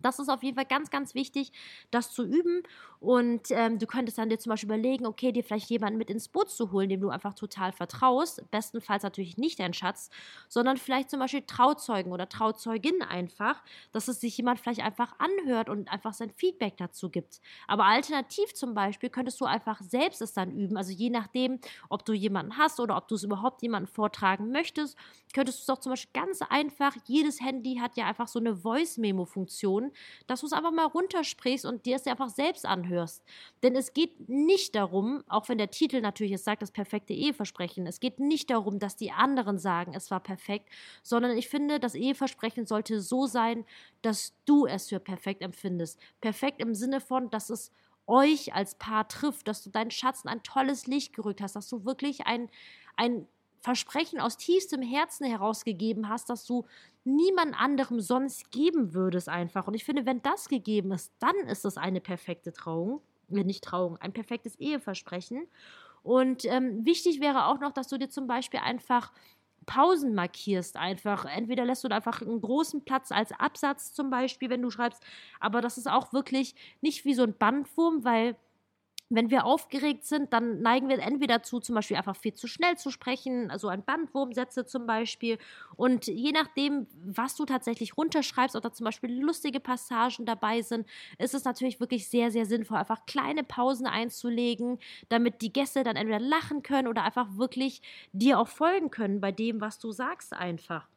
Das 0.00 0.18
ist 0.18 0.28
auf 0.28 0.42
jeden 0.42 0.56
Fall 0.56 0.66
ganz, 0.66 0.90
ganz 0.90 1.14
wichtig, 1.14 1.52
das 1.90 2.12
zu 2.12 2.24
üben. 2.24 2.62
Und 3.04 3.50
ähm, 3.50 3.78
du 3.78 3.86
könntest 3.86 4.18
dann 4.18 4.28
dir 4.28 4.38
zum 4.38 4.50
Beispiel 4.50 4.68
überlegen, 4.68 5.06
okay, 5.06 5.32
dir 5.32 5.44
vielleicht 5.44 5.70
jemanden 5.70 5.98
mit 5.98 6.10
ins 6.10 6.28
Boot 6.28 6.50
zu 6.50 6.72
holen, 6.72 6.88
dem 6.88 7.00
du 7.00 7.10
einfach 7.10 7.34
total 7.34 7.72
vertraust. 7.72 8.50
Bestenfalls 8.50 9.02
natürlich 9.02 9.36
nicht 9.36 9.58
dein 9.60 9.74
Schatz, 9.74 10.10
sondern 10.48 10.76
vielleicht 10.76 11.10
zum 11.10 11.20
Beispiel 11.20 11.42
Trauzeugen 11.42 12.12
oder 12.12 12.28
Trauzeuginnen 12.28 13.02
einfach, 13.02 13.62
dass 13.92 14.08
es 14.08 14.20
sich 14.20 14.36
jemand 14.36 14.60
vielleicht 14.60 14.82
einfach 14.82 15.14
anhört 15.18 15.68
und 15.68 15.90
einfach 15.90 16.14
sein 16.14 16.30
Feedback 16.30 16.76
dazu 16.76 17.10
gibt. 17.10 17.40
Aber 17.68 17.84
alternativ 17.84 18.54
zum 18.54 18.74
Beispiel 18.74 19.10
könntest 19.10 19.40
du 19.40 19.44
einfach 19.44 19.80
selbst 19.80 20.22
es 20.22 20.32
dann 20.32 20.50
üben. 20.52 20.76
Also 20.76 20.92
je 20.92 21.10
nachdem, 21.10 21.60
ob 21.88 22.04
du 22.04 22.12
jemanden 22.12 22.56
hast 22.58 22.80
oder 22.80 22.96
ob 22.96 23.08
du 23.08 23.14
es 23.14 23.22
überhaupt 23.22 23.62
jemanden 23.62 23.88
vortragen 23.88 24.50
möchtest, 24.50 24.96
könntest 25.34 25.58
du 25.58 25.62
es 25.62 25.70
auch 25.70 25.80
zum 25.80 25.90
Beispiel 25.92 26.12
ganz 26.20 26.40
einfach, 26.42 26.96
jedes 27.06 27.40
Handy 27.40 27.76
hat 27.76 27.96
ja 27.96 28.06
einfach 28.06 28.28
so 28.28 28.38
eine 28.38 28.56
Voice-Memo-Funktion 28.56 29.92
dass 30.26 30.40
du 30.40 30.46
es 30.46 30.52
einfach 30.52 30.72
mal 30.72 30.86
runtersprichst 30.86 31.64
und 31.64 31.86
dir 31.86 31.96
es 31.96 32.06
einfach 32.06 32.28
selbst 32.28 32.66
anhörst. 32.66 32.93
Denn 33.62 33.76
es 33.76 33.92
geht 33.92 34.28
nicht 34.28 34.74
darum, 34.74 35.22
auch 35.28 35.48
wenn 35.48 35.58
der 35.58 35.70
Titel 35.70 36.00
natürlich 36.00 36.32
es 36.32 36.44
sagt, 36.44 36.62
das 36.62 36.70
perfekte 36.70 37.12
Eheversprechen, 37.12 37.86
es 37.86 38.00
geht 38.00 38.20
nicht 38.20 38.50
darum, 38.50 38.78
dass 38.78 38.96
die 38.96 39.12
anderen 39.12 39.58
sagen, 39.58 39.94
es 39.94 40.10
war 40.10 40.20
perfekt, 40.20 40.68
sondern 41.02 41.36
ich 41.36 41.48
finde, 41.48 41.80
das 41.80 41.94
Eheversprechen 41.94 42.66
sollte 42.66 43.00
so 43.00 43.26
sein, 43.26 43.64
dass 44.02 44.34
du 44.44 44.66
es 44.66 44.88
für 44.88 45.00
perfekt 45.00 45.42
empfindest. 45.42 45.98
Perfekt 46.20 46.60
im 46.60 46.74
Sinne 46.74 47.00
von, 47.00 47.30
dass 47.30 47.50
es 47.50 47.70
euch 48.06 48.54
als 48.54 48.74
Paar 48.76 49.08
trifft, 49.08 49.48
dass 49.48 49.62
du 49.62 49.70
deinen 49.70 49.90
Schatz 49.90 50.24
in 50.24 50.30
ein 50.30 50.42
tolles 50.42 50.86
Licht 50.86 51.14
gerückt 51.14 51.40
hast, 51.40 51.56
dass 51.56 51.68
du 51.68 51.84
wirklich 51.84 52.26
ein, 52.26 52.50
ein 52.96 53.26
Versprechen 53.64 54.20
aus 54.20 54.36
tiefstem 54.36 54.82
Herzen 54.82 55.24
herausgegeben 55.24 56.10
hast, 56.10 56.28
dass 56.28 56.44
du 56.44 56.66
niemand 57.04 57.58
anderem 57.58 57.98
sonst 57.98 58.50
geben 58.50 58.92
würdest 58.92 59.30
einfach. 59.30 59.66
Und 59.66 59.72
ich 59.72 59.84
finde, 59.84 60.04
wenn 60.04 60.20
das 60.20 60.50
gegeben 60.50 60.92
ist, 60.92 61.14
dann 61.18 61.34
ist 61.48 61.64
es 61.64 61.78
eine 61.78 62.02
perfekte 62.02 62.52
Trauung, 62.52 63.00
äh, 63.30 63.42
nicht 63.42 63.64
Trauung, 63.64 63.96
ein 63.96 64.12
perfektes 64.12 64.56
Eheversprechen. 64.56 65.46
Und 66.02 66.44
ähm, 66.44 66.84
wichtig 66.84 67.20
wäre 67.20 67.46
auch 67.46 67.58
noch, 67.58 67.72
dass 67.72 67.88
du 67.88 67.96
dir 67.96 68.10
zum 68.10 68.26
Beispiel 68.26 68.60
einfach 68.60 69.12
Pausen 69.64 70.14
markierst 70.14 70.76
einfach. 70.76 71.24
Entweder 71.24 71.64
lässt 71.64 71.84
du 71.84 71.88
da 71.88 71.96
einfach 71.96 72.20
einen 72.20 72.42
großen 72.42 72.84
Platz 72.84 73.12
als 73.12 73.32
Absatz 73.32 73.94
zum 73.94 74.10
Beispiel, 74.10 74.50
wenn 74.50 74.60
du 74.60 74.68
schreibst, 74.68 75.02
aber 75.40 75.62
das 75.62 75.78
ist 75.78 75.88
auch 75.88 76.12
wirklich 76.12 76.54
nicht 76.82 77.06
wie 77.06 77.14
so 77.14 77.22
ein 77.22 77.34
Bandwurm, 77.34 78.04
weil 78.04 78.36
wenn 79.10 79.30
wir 79.30 79.44
aufgeregt 79.44 80.04
sind, 80.04 80.32
dann 80.32 80.60
neigen 80.60 80.88
wir 80.88 80.98
entweder 80.98 81.34
dazu, 81.34 81.60
zum 81.60 81.74
Beispiel 81.74 81.96
einfach 81.96 82.16
viel 82.16 82.32
zu 82.34 82.46
schnell 82.46 82.76
zu 82.76 82.90
sprechen, 82.90 83.50
also 83.50 83.68
ein 83.68 83.84
Bandwurmsätze 83.84 84.64
zum 84.64 84.86
Beispiel. 84.86 85.38
Und 85.76 86.06
je 86.06 86.32
nachdem, 86.32 86.86
was 87.04 87.36
du 87.36 87.44
tatsächlich 87.44 87.96
runterschreibst 87.96 88.56
oder 88.56 88.72
zum 88.72 88.84
Beispiel 88.84 89.20
lustige 89.20 89.60
Passagen 89.60 90.24
dabei 90.24 90.62
sind, 90.62 90.88
ist 91.18 91.34
es 91.34 91.44
natürlich 91.44 91.80
wirklich 91.80 92.08
sehr, 92.08 92.30
sehr 92.30 92.46
sinnvoll, 92.46 92.78
einfach 92.78 93.06
kleine 93.06 93.44
Pausen 93.44 93.86
einzulegen, 93.86 94.78
damit 95.08 95.42
die 95.42 95.52
Gäste 95.52 95.82
dann 95.84 95.96
entweder 95.96 96.20
lachen 96.20 96.62
können 96.62 96.88
oder 96.88 97.04
einfach 97.04 97.36
wirklich 97.36 97.82
dir 98.12 98.38
auch 98.38 98.48
folgen 98.48 98.90
können 98.90 99.20
bei 99.20 99.32
dem, 99.32 99.60
was 99.60 99.78
du 99.78 99.92
sagst 99.92 100.32
einfach. 100.32 100.88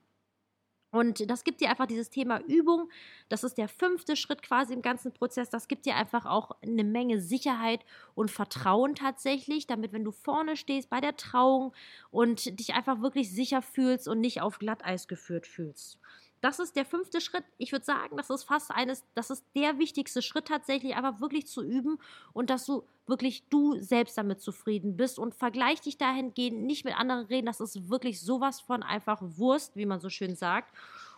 Und 0.98 1.30
das 1.30 1.44
gibt 1.44 1.62
dir 1.62 1.70
einfach 1.70 1.86
dieses 1.86 2.10
Thema 2.10 2.42
Übung. 2.48 2.90
Das 3.30 3.44
ist 3.44 3.58
der 3.58 3.68
fünfte 3.68 4.16
Schritt 4.16 4.42
quasi 4.42 4.74
im 4.74 4.82
ganzen 4.82 5.12
Prozess. 5.14 5.50
Das 5.50 5.68
gibt 5.68 5.86
dir 5.86 5.96
einfach 5.96 6.26
auch 6.26 6.52
eine 6.64 6.84
Menge 6.84 7.22
Sicherheit 7.22 7.86
und 8.16 8.32
Vertrauen 8.32 8.96
tatsächlich, 8.96 9.68
damit, 9.68 9.94
wenn 9.94 10.04
du 10.04 10.12
vorne 10.12 10.58
stehst 10.58 10.90
bei 10.90 11.00
der 11.00 11.16
Trauung 11.16 11.74
und 12.10 12.60
dich 12.60 12.74
einfach 12.74 13.02
wirklich 13.02 13.32
sicher 13.32 13.62
fühlst 13.62 14.08
und 14.08 14.20
nicht 14.20 14.42
auf 14.42 14.58
Glatteis 14.58 15.08
geführt 15.08 15.46
fühlst. 15.46 16.00
Das 16.42 16.60
ist 16.60 16.76
der 16.76 16.86
fünfte 16.86 17.20
Schritt. 17.20 17.44
Ich 17.58 17.72
würde 17.72 17.86
sagen, 17.86 18.18
das 18.18 18.30
ist 18.30 18.44
fast 18.44 18.72
eines, 18.72 19.04
das 19.16 19.30
ist 19.30 19.44
der 19.56 19.80
wichtigste 19.80 20.22
Schritt 20.22 20.48
tatsächlich, 20.48 20.96
einfach 20.96 21.20
wirklich 21.20 21.48
zu 21.48 21.64
üben 21.64 22.00
und 22.34 22.50
dass 22.50 22.66
du 22.66 22.84
wirklich 23.08 23.44
du 23.50 23.80
selbst 23.80 24.18
damit 24.18 24.42
zufrieden 24.42 24.98
bist 24.98 25.18
und 25.18 25.34
vergleich 25.34 25.82
dich 25.82 25.98
dahingehend 25.98 26.64
nicht 26.64 26.86
mit 26.86 26.98
anderen 26.98 27.26
reden. 27.26 27.48
Das 27.48 27.60
ist 27.60 27.90
wirklich 27.90 28.22
sowas 28.22 28.62
von 28.62 28.84
einfach 28.84 29.20
Wurst, 29.22 29.76
wie 29.76 29.86
man 29.86 30.00
so 30.00 30.10
schön 30.10 30.36
sagt. 30.36 30.74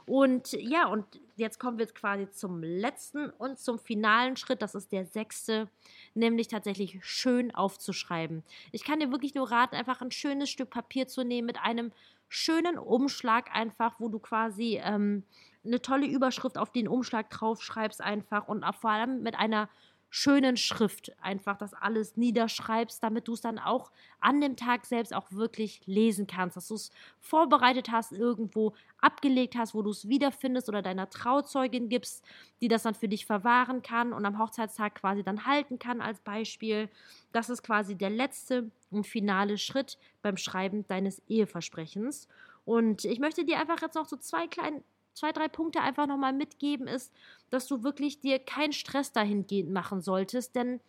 Und 0.05 0.53
ja, 0.53 0.88
und 0.88 1.05
jetzt 1.36 1.60
kommen 1.60 1.77
wir 1.77 1.86
quasi 1.86 2.32
zum 2.32 2.63
letzten 2.63 3.29
und 3.29 3.60
zum 3.60 3.77
finalen 3.77 4.38
Schritt. 4.38 4.62
Das 4.63 4.73
ist 4.73 4.91
der 4.91 5.05
sechste, 5.05 5.67
nämlich 6.15 6.47
tatsächlich 6.47 6.97
schön 7.03 7.53
aufzuschreiben. 7.53 8.43
Ich 8.71 8.84
kann 8.84 8.99
dir 8.99 9.12
wirklich 9.12 9.36
nur 9.36 9.51
raten, 9.51 9.75
einfach 9.75 10.01
ein 10.01 10.10
schönes 10.10 10.49
Stück 10.49 10.71
Papier 10.71 11.08
zu 11.08 11.23
nehmen 11.23 11.45
mit 11.45 11.60
einem 11.62 11.91
schönen 12.29 12.77
Umschlag 12.77 13.53
einfach, 13.53 13.99
wo 13.99 14.07
du 14.07 14.19
quasi 14.19 14.79
ähm, 14.81 15.23
eine 15.65 15.81
tolle 15.81 16.07
Überschrift 16.07 16.57
auf 16.57 16.71
den 16.71 16.87
Umschlag 16.87 17.29
draufschreibst 17.29 18.01
einfach 18.01 18.47
und 18.47 18.63
vor 18.79 18.91
allem 18.91 19.23
mit 19.23 19.37
einer 19.37 19.67
schönen 20.10 20.58
Schrift 20.58 21.12
einfach 21.22 21.58
das 21.58 21.74
alles 21.74 22.17
niederschreibst, 22.17 23.02
damit 23.04 23.28
du 23.28 23.34
es 23.34 23.41
dann 23.41 23.60
auch 23.60 23.91
an 24.19 24.41
dem 24.41 24.56
Tag 24.56 24.86
selbst 24.86 25.13
auch 25.13 25.32
wirklich 25.32 25.82
lesen 25.86 26.26
kannst, 26.28 26.58
dass 26.58 26.67
du 26.67 26.76
es 26.76 26.91
vorbereitet 27.19 27.91
hast, 27.91 28.12
irgendwo 28.12 28.74
abgelegt 29.00 29.56
hast, 29.56 29.74
wo 29.74 29.82
du 29.82 29.91
es 29.91 30.10
wiederfindest 30.10 30.67
oder 30.67 30.82
deiner 30.82 31.10
Trauzeugin 31.10 31.89
gibst, 31.89 32.26
die 32.62 32.67
das 32.67 32.84
dann 32.84 32.95
für 32.95 33.08
dich 33.08 33.26
verwahren 33.26 33.82
kann 33.82 34.12
und 34.13 34.26
am 34.26 34.39
Hochzeitstag 34.39 34.95
quasi 34.95 35.24
dann 35.24 35.45
halten 35.45 35.80
kann 35.80 36.02
als 36.02 36.19
Beispiel. 36.19 36.89
Das 37.32 37.50
ist 37.50 37.63
quasi 37.63 37.95
der 37.95 38.10
letzte 38.10 38.72
und 38.89 39.06
finale 39.06 39.58
Schritt 39.58 39.98
beim 40.22 40.38
Schreiben 40.38 40.88
deines 40.88 41.22
Eheversprechens. 41.28 42.28
Und 42.65 43.06
ich 43.06 43.19
möchte 43.19 43.45
dir 43.45 43.60
einfach 43.60 43.82
jetzt 43.82 43.95
noch 43.95 44.06
so 44.06 44.17
zwei 44.17 44.48
kleine 44.48 44.84
zwei, 45.13 45.32
drei 45.32 45.48
Punkte 45.48 45.82
einfach 45.82 46.08
nochmal 46.08 46.34
mitgeben, 46.34 46.88
ist, 46.88 47.13
dass 47.50 47.67
du 47.67 47.84
wirklich 47.84 48.19
dir 48.19 48.39
keinen 48.39 48.74
Stress 48.74 49.12
dahingehend 49.12 49.72
machen 49.72 50.02
solltest, 50.02 50.56
denn 50.56 50.80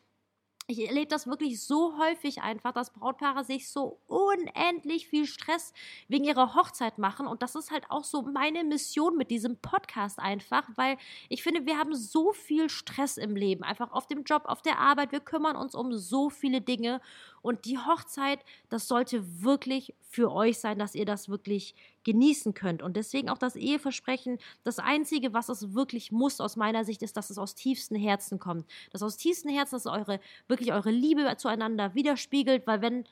ich 0.71 0.87
erlebe 0.87 1.09
das 1.09 1.27
wirklich 1.27 1.63
so 1.65 1.99
häufig 1.99 2.43
einfach, 2.43 2.73
dass 2.73 2.93
Brautpaare 2.93 3.45
sich 3.45 3.69
so 3.69 3.99
unendlich 4.07 5.09
viel 5.09 5.27
Stress 5.27 5.73
wegen 6.07 6.25
ihrer 6.25 6.55
Hochzeit 6.55 6.97
machen. 6.99 7.27
Und 7.27 7.43
das 7.43 7.57
ist 7.57 7.73
halt 7.73 7.91
auch 7.91 8.05
so 8.05 8.23
meine 8.23 8.63
Mission 8.63 9.17
mit 9.17 9.31
diesem 9.31 9.57
Podcast 9.57 10.21
einfach, 10.21 10.69
weil 10.77 10.97
ich 11.29 11.43
finde, 11.43 11.67
wir 11.67 11.77
haben 11.77 11.95
so 11.95 12.33
viel 12.33 12.69
Stress 12.69 13.17
im 13.17 13.35
Leben, 13.35 13.65
einfach 13.65 13.91
auf 13.91 14.07
dem 14.07 14.23
Job, 14.23 14.45
auf 14.45 14.63
der 14.63 14.79
Arbeit. 14.79 15.11
Wir 15.11 15.21
kümmern 15.21 15.57
uns 15.57 15.75
um 15.75 15.93
so 15.93 16.31
viele 16.31 16.61
Dinge. 16.61 17.01
Und 17.43 17.65
die 17.65 17.79
Hochzeit, 17.79 18.41
das 18.69 18.87
sollte 18.89 19.43
wirklich 19.43 19.95
für 20.03 20.31
euch 20.31 20.59
sein, 20.59 20.79
dass 20.79 20.95
ihr 20.95 21.05
das 21.05 21.29
wirklich 21.29 21.75
genießen 22.05 22.55
könnt. 22.55 22.83
Und 22.83 22.97
deswegen 22.97 23.29
auch 23.29 23.39
das 23.39 23.57
Eheversprechen. 23.57 24.39
Das 24.65 24.79
Einzige, 24.79 25.33
was 25.33 25.49
es 25.49 25.75
wirklich 25.75 26.13
muss 26.13 26.41
aus 26.41 26.57
meiner 26.57 26.85
Sicht, 26.85 27.03
ist, 27.03 27.17
dass 27.17 27.31
es 27.31 27.39
aus 27.39 27.55
tiefstem 27.55 27.99
Herzen 27.99 28.39
kommt. 28.39 28.67
Dass 28.93 29.03
aus 29.03 29.17
tiefstem 29.17 29.53
Herzen, 29.53 29.77
dass 29.77 29.87
eure, 29.87 30.21
wirklich 30.49 30.73
eure 30.73 30.91
Liebe 30.91 31.35
zueinander 31.37 31.95
widerspiegelt, 31.95 32.67
weil 32.67 32.83
wenn, 32.83 33.05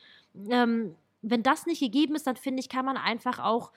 ähm, 0.50 0.94
wenn 1.22 1.42
das 1.42 1.66
nicht 1.66 1.80
gegeben 1.80 2.14
ist, 2.14 2.26
dann 2.26 2.36
finde 2.36 2.60
ich, 2.60 2.68
kann 2.68 2.84
man 2.84 2.96
einfach 2.96 3.38
auch 3.38 3.72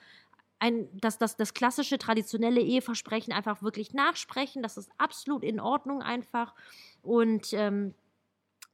ein, 0.58 0.88
das, 0.92 1.18
das, 1.18 1.36
das 1.36 1.54
klassische, 1.54 1.98
traditionelle 1.98 2.60
Eheversprechen 2.60 3.32
einfach 3.32 3.62
wirklich 3.62 3.94
nachsprechen. 3.94 4.62
Das 4.62 4.76
ist 4.76 4.90
absolut 4.96 5.42
in 5.42 5.58
Ordnung 5.58 6.02
einfach. 6.02 6.54
Und 7.02 7.52
ähm, 7.52 7.94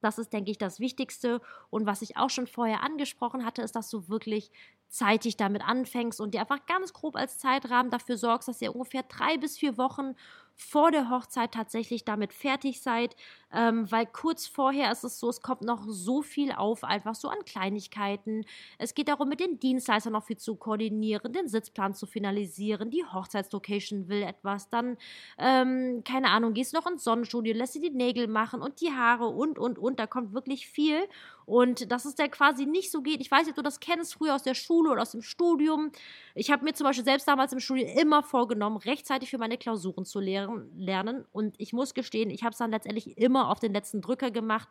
das 0.00 0.18
ist, 0.18 0.32
denke 0.32 0.50
ich, 0.50 0.58
das 0.58 0.80
Wichtigste. 0.80 1.40
Und 1.70 1.87
was 1.87 2.02
ich 2.02 2.16
auch 2.16 2.30
schon 2.30 2.46
vorher 2.46 2.82
angesprochen 2.82 3.44
hatte, 3.44 3.62
ist, 3.62 3.76
dass 3.76 3.90
du 3.90 4.08
wirklich 4.08 4.50
zeitig 4.88 5.37
damit 5.37 5.62
anfängst 5.66 6.20
und 6.20 6.35
dir 6.35 6.40
einfach 6.40 6.66
ganz 6.66 6.92
grob 6.92 7.16
als 7.16 7.38
Zeitrahmen 7.38 7.90
dafür 7.90 8.16
sorgst, 8.16 8.48
dass 8.48 8.62
ihr 8.62 8.74
ungefähr 8.74 9.03
drei 9.03 9.37
bis 9.37 9.59
vier 9.59 9.77
Wochen 9.79 10.14
vor 10.61 10.90
der 10.90 11.09
Hochzeit 11.09 11.53
tatsächlich 11.53 12.05
damit 12.05 12.33
fertig 12.33 12.83
seid, 12.83 13.14
ähm, 13.53 13.90
weil 13.92 14.07
kurz 14.07 14.48
vorher 14.48 14.90
ist 14.90 15.05
es 15.05 15.20
so, 15.20 15.29
es 15.29 15.40
kommt 15.40 15.62
noch 15.62 15.85
so 15.87 16.20
viel 16.20 16.51
auf, 16.51 16.83
einfach 16.83 17.14
so 17.14 17.29
an 17.29 17.44
Kleinigkeiten. 17.44 18.44
Es 18.77 18.94
geht 18.94 19.07
darum, 19.07 19.29
mit 19.29 19.38
den 19.38 19.61
Dienstleistern 19.61 20.12
noch 20.12 20.24
viel 20.24 20.37
zu 20.37 20.57
koordinieren, 20.57 21.33
den 21.33 21.46
Sitzplan 21.46 21.94
zu 21.94 22.07
finalisieren, 22.07 22.90
die 22.90 23.05
Hochzeitslocation 23.05 24.09
will 24.09 24.22
etwas, 24.22 24.68
dann, 24.68 24.96
ähm, 25.38 26.03
keine 26.05 26.31
Ahnung, 26.31 26.55
gehst 26.55 26.74
noch 26.74 26.87
ins 26.87 27.05
Sonnenstudio, 27.05 27.55
lässt 27.55 27.74
sie 27.74 27.81
die 27.81 27.90
Nägel 27.90 28.27
machen 28.27 28.61
und 28.61 28.81
die 28.81 28.90
Haare 28.90 29.29
und, 29.29 29.61
und, 29.61 29.79
und, 29.79 30.01
da 30.01 30.09
kommt 30.09 30.35
wirklich 30.35 30.66
viel. 30.66 30.98
Und 31.48 31.90
dass 31.90 32.04
es 32.04 32.14
da 32.14 32.28
quasi 32.28 32.66
nicht 32.66 32.92
so 32.92 33.00
geht. 33.00 33.22
Ich 33.22 33.30
weiß 33.30 33.46
nicht, 33.46 33.52
ob 33.52 33.56
du 33.56 33.62
das 33.62 33.80
kennst, 33.80 34.12
früher 34.12 34.34
aus 34.34 34.42
der 34.42 34.52
Schule 34.52 34.90
oder 34.90 35.00
aus 35.00 35.12
dem 35.12 35.22
Studium. 35.22 35.90
Ich 36.34 36.50
habe 36.50 36.62
mir 36.62 36.74
zum 36.74 36.84
Beispiel 36.84 37.06
selbst 37.06 37.26
damals 37.26 37.54
im 37.54 37.61
Studium 37.61 37.88
immer 37.98 38.22
vorgenommen, 38.22 38.76
rechtzeitig 38.76 39.30
für 39.30 39.38
meine 39.38 39.56
Klausuren 39.56 40.04
zu 40.04 40.20
lernen. 40.20 41.24
Und 41.32 41.54
ich 41.56 41.72
muss 41.72 41.94
gestehen, 41.94 42.28
ich 42.28 42.42
habe 42.42 42.52
es 42.52 42.58
dann 42.58 42.70
letztendlich 42.70 43.16
immer 43.16 43.48
auf 43.48 43.61
den 43.61 43.72
letzten 43.72 44.02
Drücker 44.02 44.30
gemacht. 44.30 44.68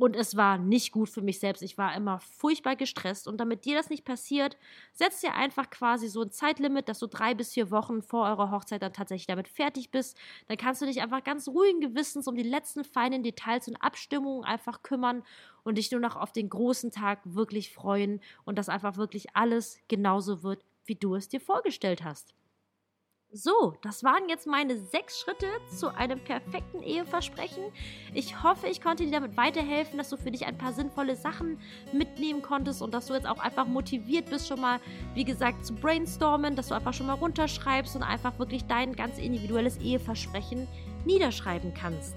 Und 0.00 0.16
es 0.16 0.34
war 0.34 0.56
nicht 0.56 0.92
gut 0.92 1.10
für 1.10 1.20
mich 1.20 1.40
selbst. 1.40 1.62
Ich 1.62 1.76
war 1.76 1.94
immer 1.94 2.20
furchtbar 2.20 2.74
gestresst. 2.74 3.28
Und 3.28 3.36
damit 3.36 3.66
dir 3.66 3.76
das 3.76 3.90
nicht 3.90 4.06
passiert, 4.06 4.56
setzt 4.94 5.22
dir 5.22 5.34
einfach 5.34 5.68
quasi 5.68 6.08
so 6.08 6.22
ein 6.22 6.30
Zeitlimit, 6.30 6.88
dass 6.88 7.00
du 7.00 7.06
drei 7.06 7.34
bis 7.34 7.52
vier 7.52 7.70
Wochen 7.70 8.00
vor 8.00 8.24
eurer 8.24 8.50
Hochzeit 8.50 8.80
dann 8.80 8.94
tatsächlich 8.94 9.26
damit 9.26 9.46
fertig 9.46 9.90
bist. 9.90 10.16
Dann 10.48 10.56
kannst 10.56 10.80
du 10.80 10.86
dich 10.86 11.02
einfach 11.02 11.22
ganz 11.22 11.48
ruhigen 11.48 11.80
Gewissens 11.80 12.26
um 12.26 12.34
die 12.34 12.42
letzten 12.42 12.82
feinen 12.82 13.22
Details 13.22 13.68
und 13.68 13.76
Abstimmungen 13.76 14.42
einfach 14.42 14.82
kümmern 14.82 15.22
und 15.64 15.76
dich 15.76 15.90
nur 15.90 16.00
noch 16.00 16.16
auf 16.16 16.32
den 16.32 16.48
großen 16.48 16.90
Tag 16.90 17.20
wirklich 17.24 17.70
freuen 17.70 18.22
und 18.44 18.56
dass 18.56 18.70
einfach 18.70 18.96
wirklich 18.96 19.36
alles 19.36 19.78
genauso 19.88 20.42
wird, 20.42 20.64
wie 20.86 20.94
du 20.94 21.14
es 21.14 21.28
dir 21.28 21.40
vorgestellt 21.40 22.02
hast. 22.04 22.34
So, 23.32 23.74
das 23.82 24.02
waren 24.02 24.28
jetzt 24.28 24.48
meine 24.48 24.76
sechs 24.76 25.20
Schritte 25.20 25.46
zu 25.78 25.94
einem 25.94 26.18
perfekten 26.18 26.82
Eheversprechen. 26.82 27.62
Ich 28.12 28.42
hoffe, 28.42 28.66
ich 28.66 28.82
konnte 28.82 29.04
dir 29.04 29.12
damit 29.12 29.36
weiterhelfen, 29.36 29.98
dass 29.98 30.10
du 30.10 30.16
für 30.16 30.32
dich 30.32 30.46
ein 30.46 30.58
paar 30.58 30.72
sinnvolle 30.72 31.14
Sachen 31.14 31.60
mitnehmen 31.92 32.42
konntest 32.42 32.82
und 32.82 32.92
dass 32.92 33.06
du 33.06 33.14
jetzt 33.14 33.28
auch 33.28 33.38
einfach 33.38 33.68
motiviert 33.68 34.28
bist, 34.30 34.48
schon 34.48 34.60
mal, 34.60 34.80
wie 35.14 35.22
gesagt, 35.22 35.64
zu 35.64 35.76
brainstormen, 35.76 36.56
dass 36.56 36.68
du 36.68 36.74
einfach 36.74 36.92
schon 36.92 37.06
mal 37.06 37.14
runterschreibst 37.14 37.94
und 37.94 38.02
einfach 38.02 38.36
wirklich 38.40 38.64
dein 38.64 38.96
ganz 38.96 39.16
individuelles 39.16 39.78
Eheversprechen 39.78 40.66
niederschreiben 41.04 41.72
kannst. 41.72 42.16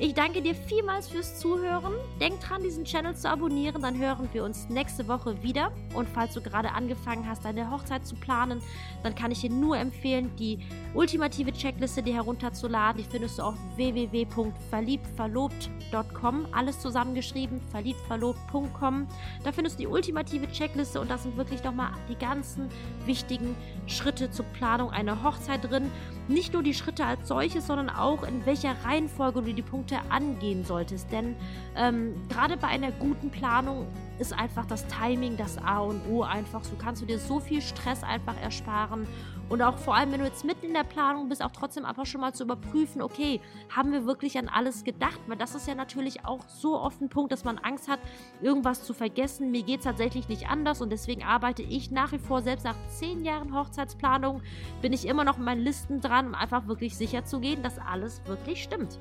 Ich 0.00 0.12
danke 0.12 0.42
dir 0.42 0.56
vielmals 0.56 1.08
fürs 1.08 1.38
Zuhören. 1.38 1.92
Denk 2.20 2.40
dran, 2.40 2.64
diesen 2.64 2.84
Channel 2.84 3.14
zu 3.14 3.30
abonnieren, 3.30 3.80
dann 3.80 3.96
hören 3.96 4.28
wir 4.32 4.42
uns 4.42 4.68
nächste 4.68 5.06
Woche 5.06 5.40
wieder. 5.42 5.70
Und 5.94 6.08
falls 6.08 6.34
du 6.34 6.40
gerade 6.40 6.72
angefangen 6.72 7.28
hast, 7.28 7.44
deine 7.44 7.70
Hochzeit 7.70 8.04
zu 8.04 8.16
planen, 8.16 8.60
dann 9.04 9.14
kann 9.14 9.30
ich 9.30 9.42
dir 9.42 9.50
nur 9.50 9.78
empfehlen, 9.78 10.34
die 10.36 10.58
ultimative 10.94 11.52
Checkliste 11.52 12.02
dir 12.02 12.14
herunterzuladen. 12.14 13.04
Die 13.04 13.08
findest 13.08 13.38
du 13.38 13.44
auf 13.44 13.54
www.verliebtverlobt.com. 13.76 16.48
Alles 16.50 16.80
zusammengeschrieben, 16.80 17.60
verliebtverlobt.com. 17.70 19.06
Da 19.44 19.52
findest 19.52 19.78
du 19.78 19.82
die 19.82 19.86
ultimative 19.86 20.50
Checkliste 20.50 21.00
und 21.00 21.08
da 21.08 21.18
sind 21.18 21.36
wirklich 21.36 21.62
nochmal 21.62 21.92
die 22.08 22.16
ganzen 22.16 22.68
wichtigen 23.06 23.54
Schritte 23.86 24.32
zur 24.32 24.46
Planung 24.46 24.90
einer 24.90 25.22
Hochzeit 25.22 25.62
drin. 25.62 25.88
Nicht 26.26 26.52
nur 26.52 26.64
die 26.64 26.74
Schritte 26.74 27.04
als 27.04 27.28
solches, 27.28 27.68
sondern 27.68 27.90
auch 27.90 28.24
in 28.24 28.44
welcher 28.44 28.74
Reihenfolge 28.84 29.40
du 29.42 29.52
die 29.52 29.62
Punkte 29.84 29.98
angehen 30.10 30.64
solltest. 30.64 31.12
Denn 31.12 31.36
ähm, 31.76 32.14
gerade 32.28 32.56
bei 32.56 32.68
einer 32.68 32.90
guten 32.92 33.30
Planung 33.30 33.86
ist 34.18 34.32
einfach 34.32 34.64
das 34.64 34.86
Timing 34.86 35.36
das 35.36 35.58
A 35.58 35.80
und 35.80 36.00
O 36.08 36.22
einfach. 36.22 36.64
So 36.64 36.76
kannst 36.76 37.02
du 37.02 37.06
dir 37.06 37.18
so 37.18 37.40
viel 37.40 37.60
Stress 37.60 38.02
einfach 38.02 38.40
ersparen. 38.40 39.06
Und 39.50 39.60
auch 39.60 39.76
vor 39.76 39.94
allem, 39.94 40.10
wenn 40.12 40.20
du 40.20 40.26
jetzt 40.26 40.44
mitten 40.44 40.66
in 40.66 40.72
der 40.72 40.84
Planung 40.84 41.28
bist, 41.28 41.44
auch 41.44 41.50
trotzdem 41.50 41.84
einfach 41.84 42.06
schon 42.06 42.22
mal 42.22 42.32
zu 42.32 42.44
überprüfen, 42.44 43.02
okay, 43.02 43.42
haben 43.68 43.92
wir 43.92 44.06
wirklich 44.06 44.38
an 44.38 44.48
alles 44.48 44.84
gedacht? 44.84 45.20
Weil 45.26 45.36
das 45.36 45.54
ist 45.54 45.68
ja 45.68 45.74
natürlich 45.74 46.24
auch 46.24 46.48
so 46.48 46.80
oft 46.80 47.02
ein 47.02 47.10
Punkt, 47.10 47.30
dass 47.30 47.44
man 47.44 47.58
Angst 47.58 47.88
hat, 47.88 47.98
irgendwas 48.40 48.84
zu 48.84 48.94
vergessen. 48.94 49.50
Mir 49.50 49.62
geht 49.62 49.80
es 49.80 49.84
tatsächlich 49.84 50.28
nicht 50.28 50.48
anders 50.48 50.80
und 50.80 50.90
deswegen 50.90 51.24
arbeite 51.24 51.62
ich 51.62 51.90
nach 51.90 52.12
wie 52.12 52.18
vor, 52.18 52.40
selbst 52.40 52.64
nach 52.64 52.76
zehn 52.88 53.22
Jahren 53.22 53.54
Hochzeitsplanung, 53.54 54.40
bin 54.80 54.94
ich 54.94 55.06
immer 55.06 55.24
noch 55.24 55.36
in 55.36 55.44
meinen 55.44 55.60
Listen 55.60 56.00
dran, 56.00 56.28
um 56.28 56.34
einfach 56.34 56.66
wirklich 56.66 56.96
sicher 56.96 57.26
zu 57.26 57.40
gehen, 57.40 57.62
dass 57.62 57.78
alles 57.78 58.22
wirklich 58.24 58.62
stimmt. 58.62 58.98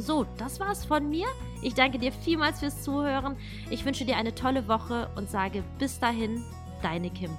So, 0.00 0.24
das 0.38 0.60
war's 0.60 0.84
von 0.84 1.10
mir. 1.10 1.26
Ich 1.60 1.74
danke 1.74 1.98
dir 1.98 2.10
vielmals 2.10 2.60
fürs 2.60 2.82
Zuhören. 2.82 3.36
Ich 3.68 3.84
wünsche 3.84 4.06
dir 4.06 4.16
eine 4.16 4.34
tolle 4.34 4.66
Woche 4.66 5.10
und 5.14 5.28
sage 5.28 5.62
bis 5.78 6.00
dahin, 6.00 6.42
deine 6.82 7.10
Kim. 7.10 7.36